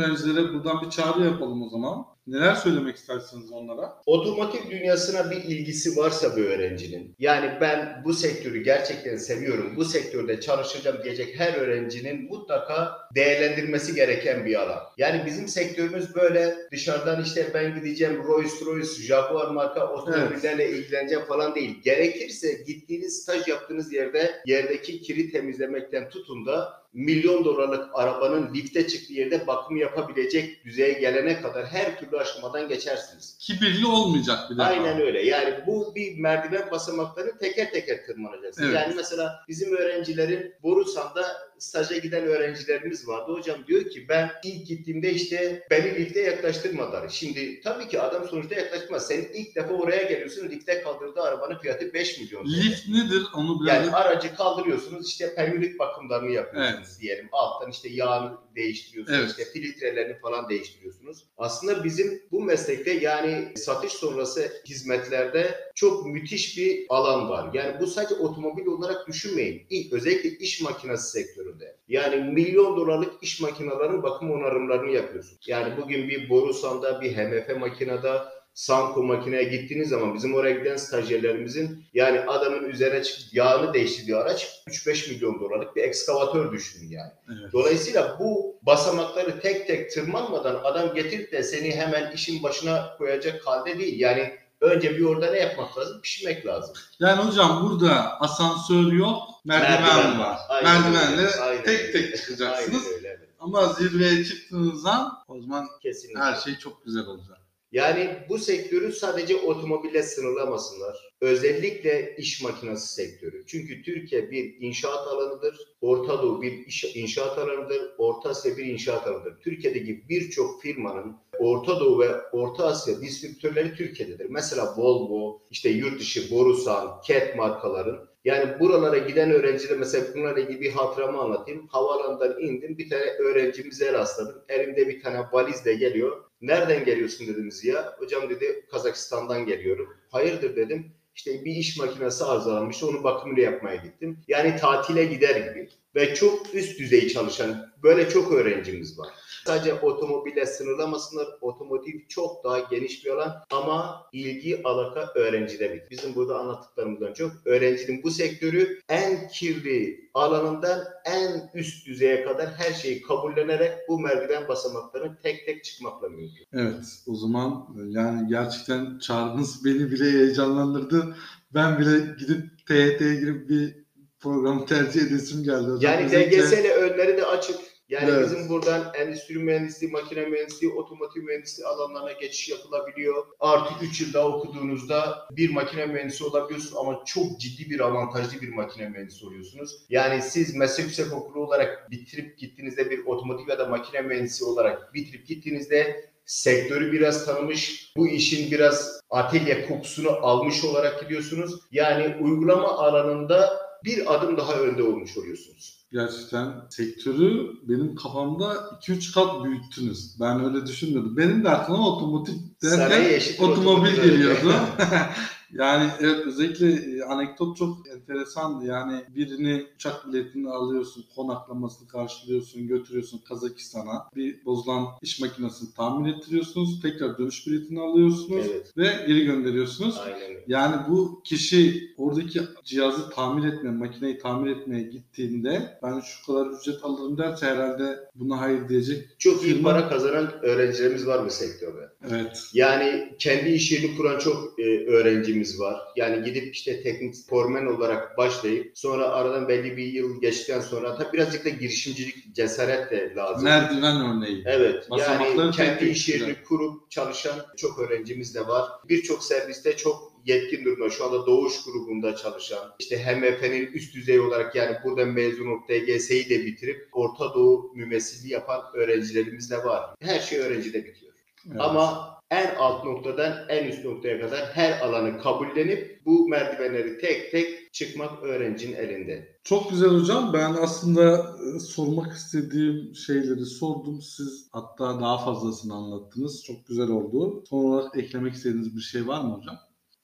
öğrencilere 0.00 0.54
buradan 0.54 0.82
bir 0.82 0.90
çağrı 0.90 1.24
yapalım 1.24 1.62
o 1.62 1.68
zaman. 1.68 2.04
Neler 2.26 2.54
söylemek 2.54 2.96
istersiniz 2.96 3.52
onlara? 3.52 4.02
Otomotiv 4.06 4.70
dünyasına 4.70 5.30
bir 5.30 5.36
ilgisi 5.36 5.96
varsa 5.96 6.36
bir 6.36 6.44
öğrencinin, 6.44 7.14
yani 7.18 7.52
ben 7.60 8.02
bu 8.04 8.12
sektörü 8.12 8.62
gerçekten 8.62 9.16
seviyorum, 9.16 9.72
bu 9.76 9.84
sektörde 9.84 10.40
çalışacağım 10.40 11.04
diyecek 11.04 11.40
her 11.40 11.54
öğrencinin 11.54 12.24
mutlaka 12.24 12.98
değerlendirmesi 13.14 13.94
gereken 13.94 14.46
bir 14.46 14.62
alan. 14.62 14.82
Yani 14.98 15.22
bizim 15.26 15.48
sektörümüz 15.48 16.14
böyle 16.14 16.54
dışarıdan 16.72 17.22
işte 17.22 17.50
ben 17.54 17.74
gideceğim 17.74 18.22
Rolls 18.24 18.66
Royce, 18.66 19.02
Jaguar 19.02 19.50
marka 19.50 19.92
otomobillerle 19.92 20.70
ilgileneceğim 20.70 21.24
falan 21.24 21.54
değil. 21.54 21.82
Gerekirse 21.82 22.52
gittiğiniz 22.66 23.22
staj 23.22 23.48
yaptığınız 23.48 23.92
yerde 23.92 24.42
yerdeki 24.46 25.02
kiri 25.02 25.30
temizlemekten 25.32 26.08
tutun 26.08 26.46
da 26.46 26.85
milyon 26.92 27.44
dolarlık 27.44 27.90
arabanın 27.94 28.54
lifte 28.54 28.88
çıktığı 28.88 29.12
yerde 29.12 29.46
bakım 29.46 29.76
yapabilecek 29.76 30.64
düzeye 30.64 30.92
gelene 30.92 31.42
kadar 31.42 31.66
her 31.66 31.98
türlü 31.98 32.18
aşamadan 32.18 32.68
geçersiniz. 32.68 33.36
Kibirli 33.40 33.86
olmayacak 33.86 34.38
bir 34.50 34.56
defa. 34.56 34.68
Aynen 34.68 35.00
öyle. 35.00 35.22
Yani 35.22 35.54
bu 35.66 35.94
bir 35.94 36.18
merdiven 36.18 36.70
basamaklarını 36.70 37.38
teker 37.38 37.70
teker 37.70 38.06
tırmanacaksınız. 38.06 38.68
Evet. 38.68 38.80
Yani 38.80 38.94
mesela 38.96 39.44
bizim 39.48 39.76
öğrencilerin 39.76 40.54
Borusan'da 40.62 41.45
staja 41.58 41.96
giden 41.96 42.24
öğrencilerimiz 42.24 43.08
vardı. 43.08 43.32
Hocam 43.32 43.66
diyor 43.66 43.90
ki 43.90 44.06
ben 44.08 44.30
ilk 44.44 44.66
gittiğimde 44.66 45.12
işte 45.12 45.66
beni 45.70 45.94
lifte 45.94 46.20
yaklaştırmadılar. 46.20 47.08
Şimdi 47.08 47.60
tabii 47.60 47.88
ki 47.88 48.00
adam 48.00 48.28
sonuçta 48.28 48.54
yaklaşmaz. 48.54 49.06
Sen 49.08 49.24
ilk 49.34 49.56
defa 49.56 49.74
oraya 49.74 50.02
geliyorsun. 50.02 50.48
Lifte 50.48 50.82
kaldırdığı 50.82 51.22
arabanın 51.22 51.58
fiyatı 51.58 51.94
5 51.94 52.20
milyon. 52.20 52.46
Lift 52.46 52.88
nedir? 52.88 53.22
Onu 53.34 53.64
biraz 53.64 53.76
Yani 53.76 53.96
aracı 53.96 54.36
kaldırıyorsunuz 54.36 55.08
işte 55.08 55.34
periyodik 55.34 55.78
bakımlarını 55.78 56.30
yapıyorsunuz 56.30 57.00
diyelim. 57.00 57.28
Alttan 57.32 57.70
işte 57.70 57.88
yağını 57.88 58.32
değiştiriyorsunuz. 58.56 59.18
Evet. 59.18 59.30
işte 59.30 59.44
filtrelerini 59.44 60.18
falan 60.18 60.48
değiştiriyorsunuz. 60.48 61.24
Aslında 61.38 61.84
bizim 61.84 62.22
bu 62.30 62.42
meslekte 62.42 62.90
yani 62.90 63.52
satış 63.56 63.92
sonrası 63.92 64.52
hizmetlerde 64.68 65.70
çok 65.74 66.06
müthiş 66.06 66.58
bir 66.58 66.86
alan 66.88 67.28
var. 67.28 67.50
Yani 67.54 67.80
bu 67.80 67.86
sadece 67.86 68.14
otomobil 68.14 68.66
olarak 68.66 69.08
düşünmeyin. 69.08 69.66
İlk, 69.70 69.92
özellikle 69.92 70.28
iş 70.28 70.60
makinesi 70.60 71.10
sektöründe. 71.46 71.76
Yani 71.88 72.16
milyon 72.16 72.76
dolarlık 72.76 73.22
iş 73.22 73.40
makinelerinin 73.40 74.02
bakım 74.02 74.30
onarımlarını 74.30 74.90
yapıyorsunuz. 74.90 75.48
Yani 75.48 75.76
bugün 75.82 76.08
bir 76.08 76.30
Borusan'da, 76.30 77.00
bir 77.00 77.16
HMF 77.16 77.60
makinede 77.60 78.12
Sanko 78.54 79.02
makineye 79.02 79.44
gittiğiniz 79.44 79.88
zaman 79.88 80.14
bizim 80.14 80.34
oraya 80.34 80.58
giden 80.58 80.76
stajyerlerimizin 80.76 81.84
yani 81.94 82.20
adamın 82.20 82.68
üzerine 82.68 83.02
çıkıp 83.02 83.34
yağını 83.34 83.74
değiştirdiği 83.74 84.16
araç 84.16 84.62
3-5 84.68 85.14
milyon 85.14 85.40
dolarlık 85.40 85.76
bir 85.76 85.82
ekskavatör 85.82 86.52
düşünün 86.52 86.90
yani. 86.90 87.12
Evet. 87.28 87.52
Dolayısıyla 87.52 88.16
bu 88.20 88.56
basamakları 88.62 89.40
tek 89.40 89.66
tek 89.66 89.90
tırmanmadan 89.90 90.60
adam 90.64 90.94
getirip 90.94 91.32
de 91.32 91.42
seni 91.42 91.76
hemen 91.76 92.12
işin 92.12 92.42
başına 92.42 92.96
koyacak 92.98 93.46
halde 93.46 93.78
değil. 93.78 94.00
Yani 94.00 94.32
önce 94.60 94.96
bir 94.96 95.04
orada 95.04 95.30
ne 95.30 95.38
yapmak 95.38 95.78
lazım? 95.78 96.00
Pişmek 96.02 96.46
lazım. 96.46 96.74
Yani 97.00 97.22
hocam 97.22 97.62
burada 97.68 98.20
asansör 98.20 98.92
yok, 98.92 99.22
merdiven, 99.44 99.82
Merdiven 99.82 100.18
var. 100.18 100.38
Aynen 100.48 100.82
Merdivenle 100.82 101.22
öyle. 101.26 101.40
Aynen 101.40 101.62
tek 101.64 101.92
tek 101.92 102.16
çıkacaksınız. 102.16 102.82
Aynen 102.86 102.96
öyle. 102.96 103.08
evet. 103.08 103.28
Ama 103.38 103.66
zirveye 103.66 104.24
çıktığınız 104.24 104.86
an 104.86 105.12
o 105.28 105.40
zaman 105.40 105.66
Kesinlikle. 105.82 106.20
her 106.20 106.34
şey 106.34 106.58
çok 106.58 106.84
güzel 106.84 107.06
olacak. 107.06 107.38
Yani 107.76 108.08
bu 108.28 108.38
sektörü 108.38 108.92
sadece 108.92 109.36
otomobille 109.36 110.02
sınırlamasınlar. 110.02 110.96
Özellikle 111.20 112.16
iş 112.18 112.42
makinesi 112.42 112.94
sektörü. 112.94 113.44
Çünkü 113.46 113.82
Türkiye 113.82 114.30
bir 114.30 114.54
inşaat 114.60 115.08
alanıdır. 115.08 115.58
Orta 115.80 116.22
Doğu 116.22 116.42
bir 116.42 116.52
inşaat 116.94 117.38
alanıdır. 117.38 117.82
Orta 117.98 118.28
Asya 118.28 118.56
bir 118.56 118.64
inşaat 118.64 119.06
alanıdır. 119.06 119.40
Türkiye'deki 119.40 120.08
birçok 120.08 120.62
firmanın 120.62 121.16
Orta 121.38 121.80
Doğu 121.80 122.00
ve 122.00 122.08
Orta 122.32 122.66
Asya 122.66 123.00
distribütörleri 123.00 123.74
Türkiye'dedir. 123.74 124.26
Mesela 124.30 124.74
Volvo, 124.76 125.42
işte 125.50 125.68
yurt 125.68 126.00
dışı 126.00 126.30
Borusan, 126.30 127.00
Cat 127.06 127.36
markaların. 127.36 128.08
Yani 128.26 128.60
buralara 128.60 128.98
giden 128.98 129.30
öğrenciler 129.30 129.78
mesela 129.78 130.06
bunlarla 130.14 130.40
ilgili 130.40 130.60
bir 130.60 130.72
hatıramı 130.72 131.20
anlatayım. 131.20 131.66
Havaalanından 131.66 132.40
indim 132.40 132.78
bir 132.78 132.90
tane 132.90 133.02
öğrencimize 133.02 133.92
rastladım. 133.92 134.42
Elimde 134.48 134.88
bir 134.88 135.02
tane 135.02 135.20
valizle 135.32 135.74
geliyor. 135.74 136.24
Nereden 136.40 136.84
geliyorsun 136.84 137.26
dedim 137.26 137.52
Ziya. 137.52 137.94
Hocam 137.98 138.30
dedi 138.30 138.66
Kazakistan'dan 138.70 139.46
geliyorum. 139.46 139.96
Hayırdır 140.10 140.56
dedim. 140.56 140.92
İşte 141.14 141.44
bir 141.44 141.52
iş 141.52 141.78
makinesi 141.78 142.24
arızalanmıştı. 142.24 142.86
Onun 142.86 143.04
bakımını 143.04 143.40
yapmaya 143.40 143.76
gittim. 143.76 144.18
Yani 144.28 144.56
tatile 144.56 145.04
gider 145.04 145.36
gibi. 145.36 145.68
Ve 145.96 146.14
çok 146.14 146.54
üst 146.54 146.78
düzey 146.78 147.08
çalışan 147.08 147.72
böyle 147.82 148.08
çok 148.08 148.32
öğrencimiz 148.32 148.98
var. 148.98 149.08
Sadece 149.46 149.74
otomobille 149.74 150.46
sınırlamasınlar. 150.46 151.26
Otomotiv 151.40 152.00
çok 152.08 152.44
daha 152.44 152.58
geniş 152.58 153.04
bir 153.04 153.10
alan 153.10 153.34
ama 153.50 154.02
ilgi 154.12 154.62
alaka 154.64 155.12
öğrencide 155.14 155.74
bit. 155.74 155.90
Bizim 155.90 156.14
burada 156.14 156.38
anlattıklarımızdan 156.38 157.12
çok 157.12 157.32
öğrencinin 157.44 158.02
bu 158.02 158.10
sektörü 158.10 158.80
en 158.88 159.28
kirli 159.28 160.10
alanından 160.14 160.84
en 161.04 161.50
üst 161.54 161.86
düzeye 161.86 162.24
kadar 162.24 162.54
her 162.54 162.72
şeyi 162.72 163.02
kabullenerek 163.02 163.72
bu 163.88 164.00
merdiven 164.00 164.48
basamaklarını 164.48 165.18
tek 165.22 165.46
tek 165.46 165.64
çıkmakla 165.64 166.08
mümkün. 166.08 166.46
Evet 166.52 167.02
o 167.06 167.14
zaman 167.14 167.66
yani 167.88 168.28
gerçekten 168.28 168.98
çağrınız 168.98 169.64
beni 169.64 169.90
bile 169.90 170.04
heyecanlandırdı. 170.04 171.16
Ben 171.54 171.78
bile 171.78 172.14
gidip 172.18 172.66
TYT'ye 172.66 173.14
girip 173.14 173.48
bir 173.48 173.85
programı 174.20 174.66
tercih 174.66 175.02
edesim 175.02 175.44
geldi. 175.44 175.66
hocam. 175.70 175.80
Yani 175.92 176.06
Özellikle- 176.06 176.38
DGS'le 176.42 176.70
önleri 176.70 177.16
de 177.16 177.24
açık. 177.24 177.56
Yani 177.88 178.10
Evet. 178.10 178.24
bizim 178.30 178.48
buradan 178.48 178.92
endüstri 178.98 179.34
mühendisliği, 179.34 179.92
makine 179.92 180.26
mühendisliği, 180.26 180.72
otomotiv 180.72 181.22
mühendisliği 181.22 181.66
alanlarına 181.66 182.12
geçiş 182.12 182.48
yapılabiliyor. 182.48 183.26
Artı 183.40 183.84
3 183.84 184.00
yıl 184.00 184.12
daha 184.12 184.28
okuduğunuzda 184.28 185.18
bir 185.30 185.50
makine 185.52 185.86
mühendisi 185.86 186.24
olabiliyorsunuz 186.24 186.76
ama 186.76 187.02
çok 187.06 187.40
ciddi 187.40 187.70
bir 187.70 187.80
avantajlı 187.80 188.40
bir 188.40 188.48
makine 188.48 188.88
mühendisi 188.88 189.26
oluyorsunuz. 189.26 189.70
Yani 189.88 190.22
siz 190.22 190.54
meslek 190.54 190.86
yüksek 190.86 191.12
okulu 191.12 191.44
olarak 191.44 191.90
bitirip 191.90 192.38
gittiğinizde 192.38 192.90
bir 192.90 193.06
otomotiv 193.06 193.48
ya 193.48 193.58
da 193.58 193.66
makine 193.66 194.00
mühendisi 194.02 194.44
olarak 194.44 194.94
bitirip 194.94 195.26
gittiğinizde 195.26 196.10
sektörü 196.24 196.92
biraz 196.92 197.26
tanımış, 197.26 197.92
bu 197.96 198.08
işin 198.08 198.50
biraz 198.50 199.00
atölye 199.10 199.66
kokusunu 199.66 200.10
almış 200.10 200.64
olarak 200.64 201.00
gidiyorsunuz. 201.02 201.60
Yani 201.70 202.16
uygulama 202.20 202.68
alanında 202.68 203.65
bir 203.84 204.14
adım 204.14 204.36
daha 204.36 204.54
önde 204.54 204.82
olmuş 204.82 205.18
oluyorsunuz. 205.18 205.86
gerçekten 205.92 206.52
sektörü 206.70 207.50
benim 207.68 207.94
kafamda 207.94 208.54
2-3 208.82 209.14
kat 209.14 209.44
büyüttünüz. 209.44 210.20
Ben 210.20 210.44
öyle 210.44 210.66
düşünmüyordum. 210.66 211.16
Benim 211.16 211.44
de 211.44 211.50
aklıma 211.50 211.88
otomotiv 211.88 212.34
derken 212.62 213.44
otomobil. 213.44 213.94
geliyordu. 213.94 214.54
yani 215.52 215.90
evet, 216.00 216.26
özellikle 216.26 216.72
e, 216.72 217.02
anekdot 217.02 217.56
çok 217.56 217.88
enteresandı. 217.88 218.64
Yani 218.64 219.04
birini 219.16 219.66
uçak 219.74 220.06
biletini 220.08 220.50
alıyorsun, 220.50 221.04
konaklamasını 221.16 221.88
karşılıyorsun, 221.88 222.68
götürüyorsun 222.68 223.20
Kazakistan'a. 223.28 224.08
Bir 224.16 224.44
bozulan 224.44 224.86
iş 225.02 225.20
makinesini 225.20 225.74
tamir 225.74 226.14
ettiriyorsunuz. 226.14 226.82
Tekrar 226.82 227.18
dönüş 227.18 227.46
biletini 227.46 227.80
alıyorsunuz 227.80 228.46
Evet. 228.50 228.72
ve 228.76 229.04
geri 229.06 229.24
gönderiyorsunuz. 229.24 229.98
Aynen. 229.98 230.36
Yani 230.48 230.76
bu 230.88 231.22
kişi 231.24 231.94
oradaki 231.96 232.40
cihazı 232.64 233.10
tamir 233.10 233.52
etmeye, 233.52 233.70
makineyi 233.70 234.18
tamir 234.18 234.50
etmeye 234.50 234.82
gittiğinde 234.82 235.78
ben 235.82 236.00
şu 236.00 236.26
kadar 236.26 236.46
ücret 236.46 236.84
alırım 236.84 237.18
derse 237.18 237.46
herhalde 237.46 237.98
buna 238.14 238.40
hayır 238.40 238.68
diyecek. 238.68 239.08
Çok 239.18 239.44
iyi 239.44 239.62
para 239.62 239.88
kazanan 239.88 240.32
öğrencilerimiz 240.42 241.06
var 241.06 241.26
bu 241.26 241.30
sektörde. 241.30 241.90
Evet. 242.10 242.42
Yani 242.52 243.14
kendi 243.18 243.50
iş 243.50 243.72
yerini 243.72 243.96
kuran 243.96 244.18
çok 244.18 244.60
e, 244.60 244.86
öğrencimiz 244.86 245.60
var. 245.60 245.80
Yani 245.96 246.24
gidip 246.24 246.54
işte 246.54 246.82
teknik 246.82 247.14
formen 247.28 247.66
olarak 247.66 248.18
başlayıp 248.18 248.72
sonra 248.74 249.08
aradan 249.08 249.48
belli 249.48 249.76
bir 249.76 249.86
yıl 249.86 250.20
geçtikten 250.20 250.60
sonra 250.60 250.96
tabii 250.96 251.12
birazcık 251.12 251.44
da 251.44 251.48
girişimcilik, 251.48 252.34
cesaret 252.34 252.90
de 252.90 253.12
lazım. 253.16 253.44
Merdiven 253.44 254.00
örneği. 254.00 254.42
Evet. 254.46 254.88
Yani 254.98 255.50
kendi 255.50 255.84
iş 255.84 256.08
yerini 256.08 256.34
kurup 256.48 256.90
çalışan 256.90 257.46
çok 257.56 257.78
öğrencimiz 257.78 258.34
de 258.34 258.46
var. 258.46 258.64
Birçok 258.88 259.22
serviste 259.22 259.76
çok 259.76 260.16
yetkin 260.26 260.64
durumda. 260.64 260.90
Şu 260.90 261.04
anda 261.04 261.26
Doğuş 261.26 261.64
grubunda 261.64 262.16
çalışan, 262.16 262.74
işte 262.78 263.04
HMF'nin 263.04 263.66
üst 263.66 263.94
düzey 263.94 264.20
olarak 264.20 264.54
yani 264.54 264.76
buradan 264.84 265.08
mezun 265.08 265.46
olup 265.46 265.68
DGS'yi 265.68 266.28
de 266.28 266.46
bitirip 266.46 266.88
Orta 266.92 267.34
Doğu 267.34 267.72
mümessili 267.74 268.32
yapan 268.32 268.62
öğrencilerimiz 268.74 269.50
de 269.50 269.64
var. 269.64 269.90
Her 270.00 270.20
şey 270.20 270.38
öğrencide 270.38 270.84
bitiyor. 270.84 271.05
Evet. 271.50 271.60
Ama 271.60 272.16
en 272.30 272.54
alt 272.58 272.84
noktadan 272.84 273.32
en 273.48 273.68
üst 273.68 273.84
noktaya 273.84 274.20
kadar 274.20 274.40
her 274.52 274.80
alanı 274.80 275.18
kabullenip 275.18 276.02
bu 276.06 276.28
merdivenleri 276.28 276.98
tek 276.98 277.30
tek 277.30 277.72
çıkmak 277.72 278.22
öğrencinin 278.22 278.76
elinde. 278.76 279.38
Çok 279.44 279.70
güzel 279.70 279.88
hocam. 279.88 280.32
Ben 280.32 280.52
aslında 280.52 281.36
e, 281.56 281.60
sormak 281.60 282.12
istediğim 282.12 282.94
şeyleri 282.94 283.46
sordum. 283.46 284.02
Siz 284.02 284.48
hatta 284.52 285.00
daha 285.00 285.18
fazlasını 285.18 285.74
anlattınız. 285.74 286.44
Çok 286.44 286.66
güzel 286.66 286.88
oldu. 286.88 287.44
Son 287.50 287.64
olarak 287.64 287.98
eklemek 287.98 288.34
istediğiniz 288.34 288.76
bir 288.76 288.80
şey 288.80 289.06
var 289.06 289.20
mı 289.20 289.30
hocam? 289.30 289.56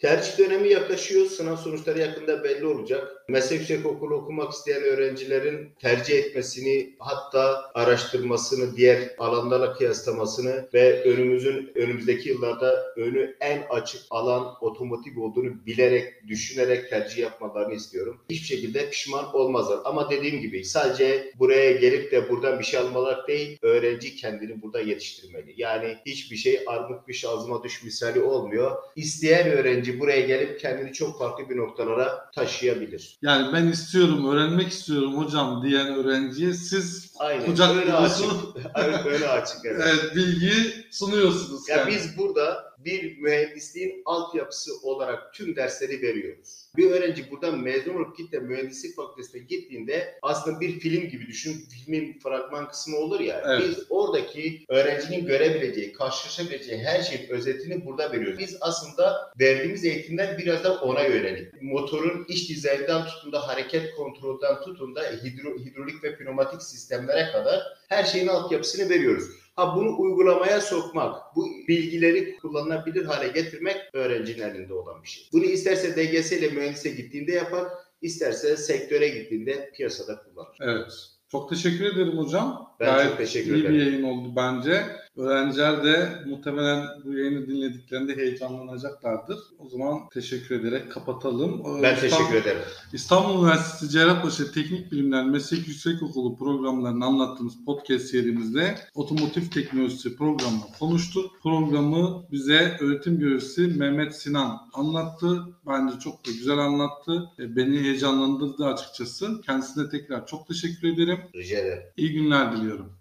Tercih 0.03 0.39
dönemi 0.39 0.69
yaklaşıyor. 0.69 1.27
Sınav 1.27 1.57
sonuçları 1.57 1.99
yakında 1.99 2.45
belli 2.45 2.67
olacak. 2.67 3.25
meslek 3.29 3.61
yüksekokulu 3.61 4.15
okumak 4.15 4.53
isteyen 4.53 4.83
öğrencilerin 4.83 5.71
tercih 5.81 6.19
etmesini 6.19 6.97
hatta 6.99 7.71
araştırmasını, 7.75 8.77
diğer 8.77 8.99
alanlarla 9.19 9.73
kıyaslamasını 9.73 10.69
ve 10.75 11.03
önümüzün 11.05 11.73
önümüzdeki 11.75 12.29
yıllarda 12.29 12.87
önü 12.97 13.37
en 13.41 13.63
açık 13.71 14.03
alan 14.11 14.55
otomotiv 14.61 15.21
olduğunu 15.21 15.67
bilerek, 15.67 16.29
düşünerek 16.29 16.91
tercih 16.91 17.19
yapmalarını 17.19 17.75
istiyorum. 17.75 18.21
Hiçbir 18.31 18.47
şekilde 18.47 18.91
pişman 18.91 19.35
olmazlar. 19.37 19.79
Ama 19.85 20.11
dediğim 20.11 20.41
gibi 20.41 20.65
sadece 20.65 21.33
buraya 21.39 21.73
gelip 21.73 22.13
de 22.13 22.29
buradan 22.29 22.59
bir 22.59 22.65
şey 22.65 22.81
almalar 22.81 23.27
değil, 23.27 23.59
öğrenci 23.63 24.17
kendini 24.17 24.63
burada 24.63 24.81
yetiştirmeli. 24.81 25.55
Yani 25.57 25.97
hiçbir 26.07 26.37
şey 26.37 26.61
armut 26.67 27.09
bir 27.09 27.25
ağzıma 27.29 27.63
düş 27.63 27.85
misali 27.85 28.21
olmuyor. 28.21 28.77
İsteyen 28.97 29.51
öğrenci 29.51 29.92
buraya 30.01 30.21
gelip 30.21 30.61
kendini 30.61 30.93
çok 30.93 31.19
farklı 31.19 31.49
bir 31.51 31.57
noktalara 31.57 32.31
taşıyabilir. 32.35 33.19
Yani 33.23 33.53
ben 33.53 33.67
istiyorum, 33.67 34.31
öğrenmek 34.33 34.69
istiyorum 34.69 35.17
hocam 35.17 35.63
diyen 35.65 35.87
öğrenciye 35.87 36.53
siz 36.53 37.12
Aynen. 37.19 37.47
Kucak 37.47 37.77
öyle 37.77 37.93
açık. 37.93 38.25
Aynen, 38.75 39.07
öyle 39.07 39.29
açık. 39.29 39.65
Evet. 39.65 39.83
evet, 39.87 40.17
bilgiyi 40.17 40.87
sunuyorsunuz. 40.91 41.69
Ya 41.69 41.77
yani. 41.77 41.91
biz 41.91 42.19
burada 42.19 42.73
bir 42.85 43.19
mühendisliğin 43.19 44.03
altyapısı 44.05 44.71
olarak 44.83 45.35
tüm 45.35 45.57
dersleri 45.57 46.03
veriyoruz. 46.03 46.63
Bir 46.77 46.91
öğrenci 46.91 47.31
buradan 47.31 47.59
mezun 47.59 47.95
olup 47.95 48.17
git 48.17 48.33
de 48.33 48.39
mühendislik 48.39 48.97
fakültesine 48.97 49.43
gittiğinde 49.43 50.19
aslında 50.23 50.61
bir 50.61 50.81
film 50.81 51.09
gibi 51.09 51.27
düşün. 51.27 51.65
Filmin 51.71 52.19
fragman 52.19 52.69
kısmı 52.69 52.97
olur 52.97 53.21
ya. 53.21 53.43
Evet. 53.47 53.63
Biz 53.69 53.87
oradaki 53.91 54.65
öğrencinin 54.69 55.27
görebileceği, 55.27 55.93
karşılaşabileceği 55.93 56.79
her 56.79 57.03
şeyin 57.03 57.29
özetini 57.29 57.87
burada 57.87 58.13
veriyoruz. 58.13 58.39
Biz 58.39 58.57
aslında 58.61 59.33
verdiğimiz 59.41 59.85
eğitimler 59.85 60.39
biraz 60.39 60.65
da 60.65 60.81
ona 60.81 61.03
yönelik. 61.03 61.63
Motorun 61.63 62.25
iç 62.29 62.49
dizaynından 62.49 63.07
tutun 63.07 63.33
da 63.33 63.49
hareket 63.49 63.95
kontrolden 63.95 64.61
tutun 64.63 64.95
da 64.95 65.03
hidro, 65.03 65.59
hidrolik 65.59 66.05
ve 66.05 66.17
pneumatik 66.17 66.63
sistemlere 67.03 67.33
kadar 67.33 67.63
her 67.89 68.05
şeyin 68.05 68.27
altyapısını 68.27 68.91
veriyoruz. 68.91 69.25
Ha 69.57 69.77
bunu 69.77 70.01
uygulamaya 70.01 70.61
sokmak, 70.61 71.37
bu 71.37 71.47
bilgileri 71.69 72.37
kullanılabilir 72.37 73.05
hale 73.05 73.29
getirmek 73.29 73.77
öğrencinin 73.93 74.43
elinde 74.43 74.75
olan 74.75 75.03
bir 75.03 75.09
şey. 75.09 75.25
Bunu 75.33 75.45
isterse 75.45 75.97
DGS 75.97 76.33
ile 76.33 76.49
mühendise 76.49 76.91
gittiğinde 76.91 77.33
yapar, 77.33 77.69
isterse 78.03 78.57
sektöre 78.57 79.09
gittiğinde 79.09 79.71
piyasada 79.77 80.23
kullanır. 80.23 80.57
Evet. 80.61 80.93
Çok 81.31 81.51
teşekkür 81.51 81.85
ederim 81.85 82.19
hocam. 82.19 82.77
Ben 82.81 82.95
Gayet 82.95 83.09
çok 83.09 83.19
teşekkür 83.19 83.55
iyi 83.55 83.61
ederim. 83.61 83.75
bir 83.75 83.87
yayın 83.87 84.03
oldu 84.03 84.33
bence. 84.37 84.83
Öğrenciler 85.17 85.85
de 85.85 86.09
muhtemelen 86.27 86.87
bu 87.05 87.13
yayını 87.19 87.47
dinlediklerinde 87.47 88.17
heyecanlanacaklardır. 88.17 89.39
O 89.59 89.69
zaman 89.69 89.99
teşekkür 90.15 90.61
ederek 90.61 90.93
kapatalım. 90.93 91.61
Ee, 91.61 91.83
Ben 91.83 91.95
İstanbul- 91.95 92.01
teşekkür 92.17 92.35
ederim. 92.35 92.63
İstanbul 92.93 93.43
Üniversitesi 93.43 93.93
Cerrahpaşa 93.93 94.53
Teknik 94.53 94.93
Bilimler 94.93 95.25
Meslek 95.25 95.69
Yüksekokulu 95.69 96.37
programlarını 96.39 97.05
anlattığımız 97.05 97.55
podcast 97.67 98.05
serimizde 98.07 98.75
otomotiv 98.95 99.43
teknolojisi 99.51 100.17
programını 100.17 100.63
konuştuk. 100.79 101.31
Programı 101.43 102.25
bize 102.33 102.77
öğretim 102.81 103.19
görevlisi 103.19 103.61
Mehmet 103.67 104.17
Sinan 104.17 104.59
anlattı. 104.73 105.39
Bence 105.67 105.99
çok 105.99 106.27
da 106.27 106.31
güzel 106.31 106.59
anlattı. 106.59 107.25
Beni 107.39 107.81
heyecanlandırdı 107.81 108.67
açıkçası. 108.67 109.41
Kendisine 109.41 109.89
tekrar 109.89 110.27
çok 110.27 110.47
teşekkür 110.49 110.89
ederim. 110.89 111.19
Rica 111.35 111.59
ederim. 111.59 111.83
İyi 111.97 112.13
günler 112.13 112.57
diliyorum. 112.57 112.93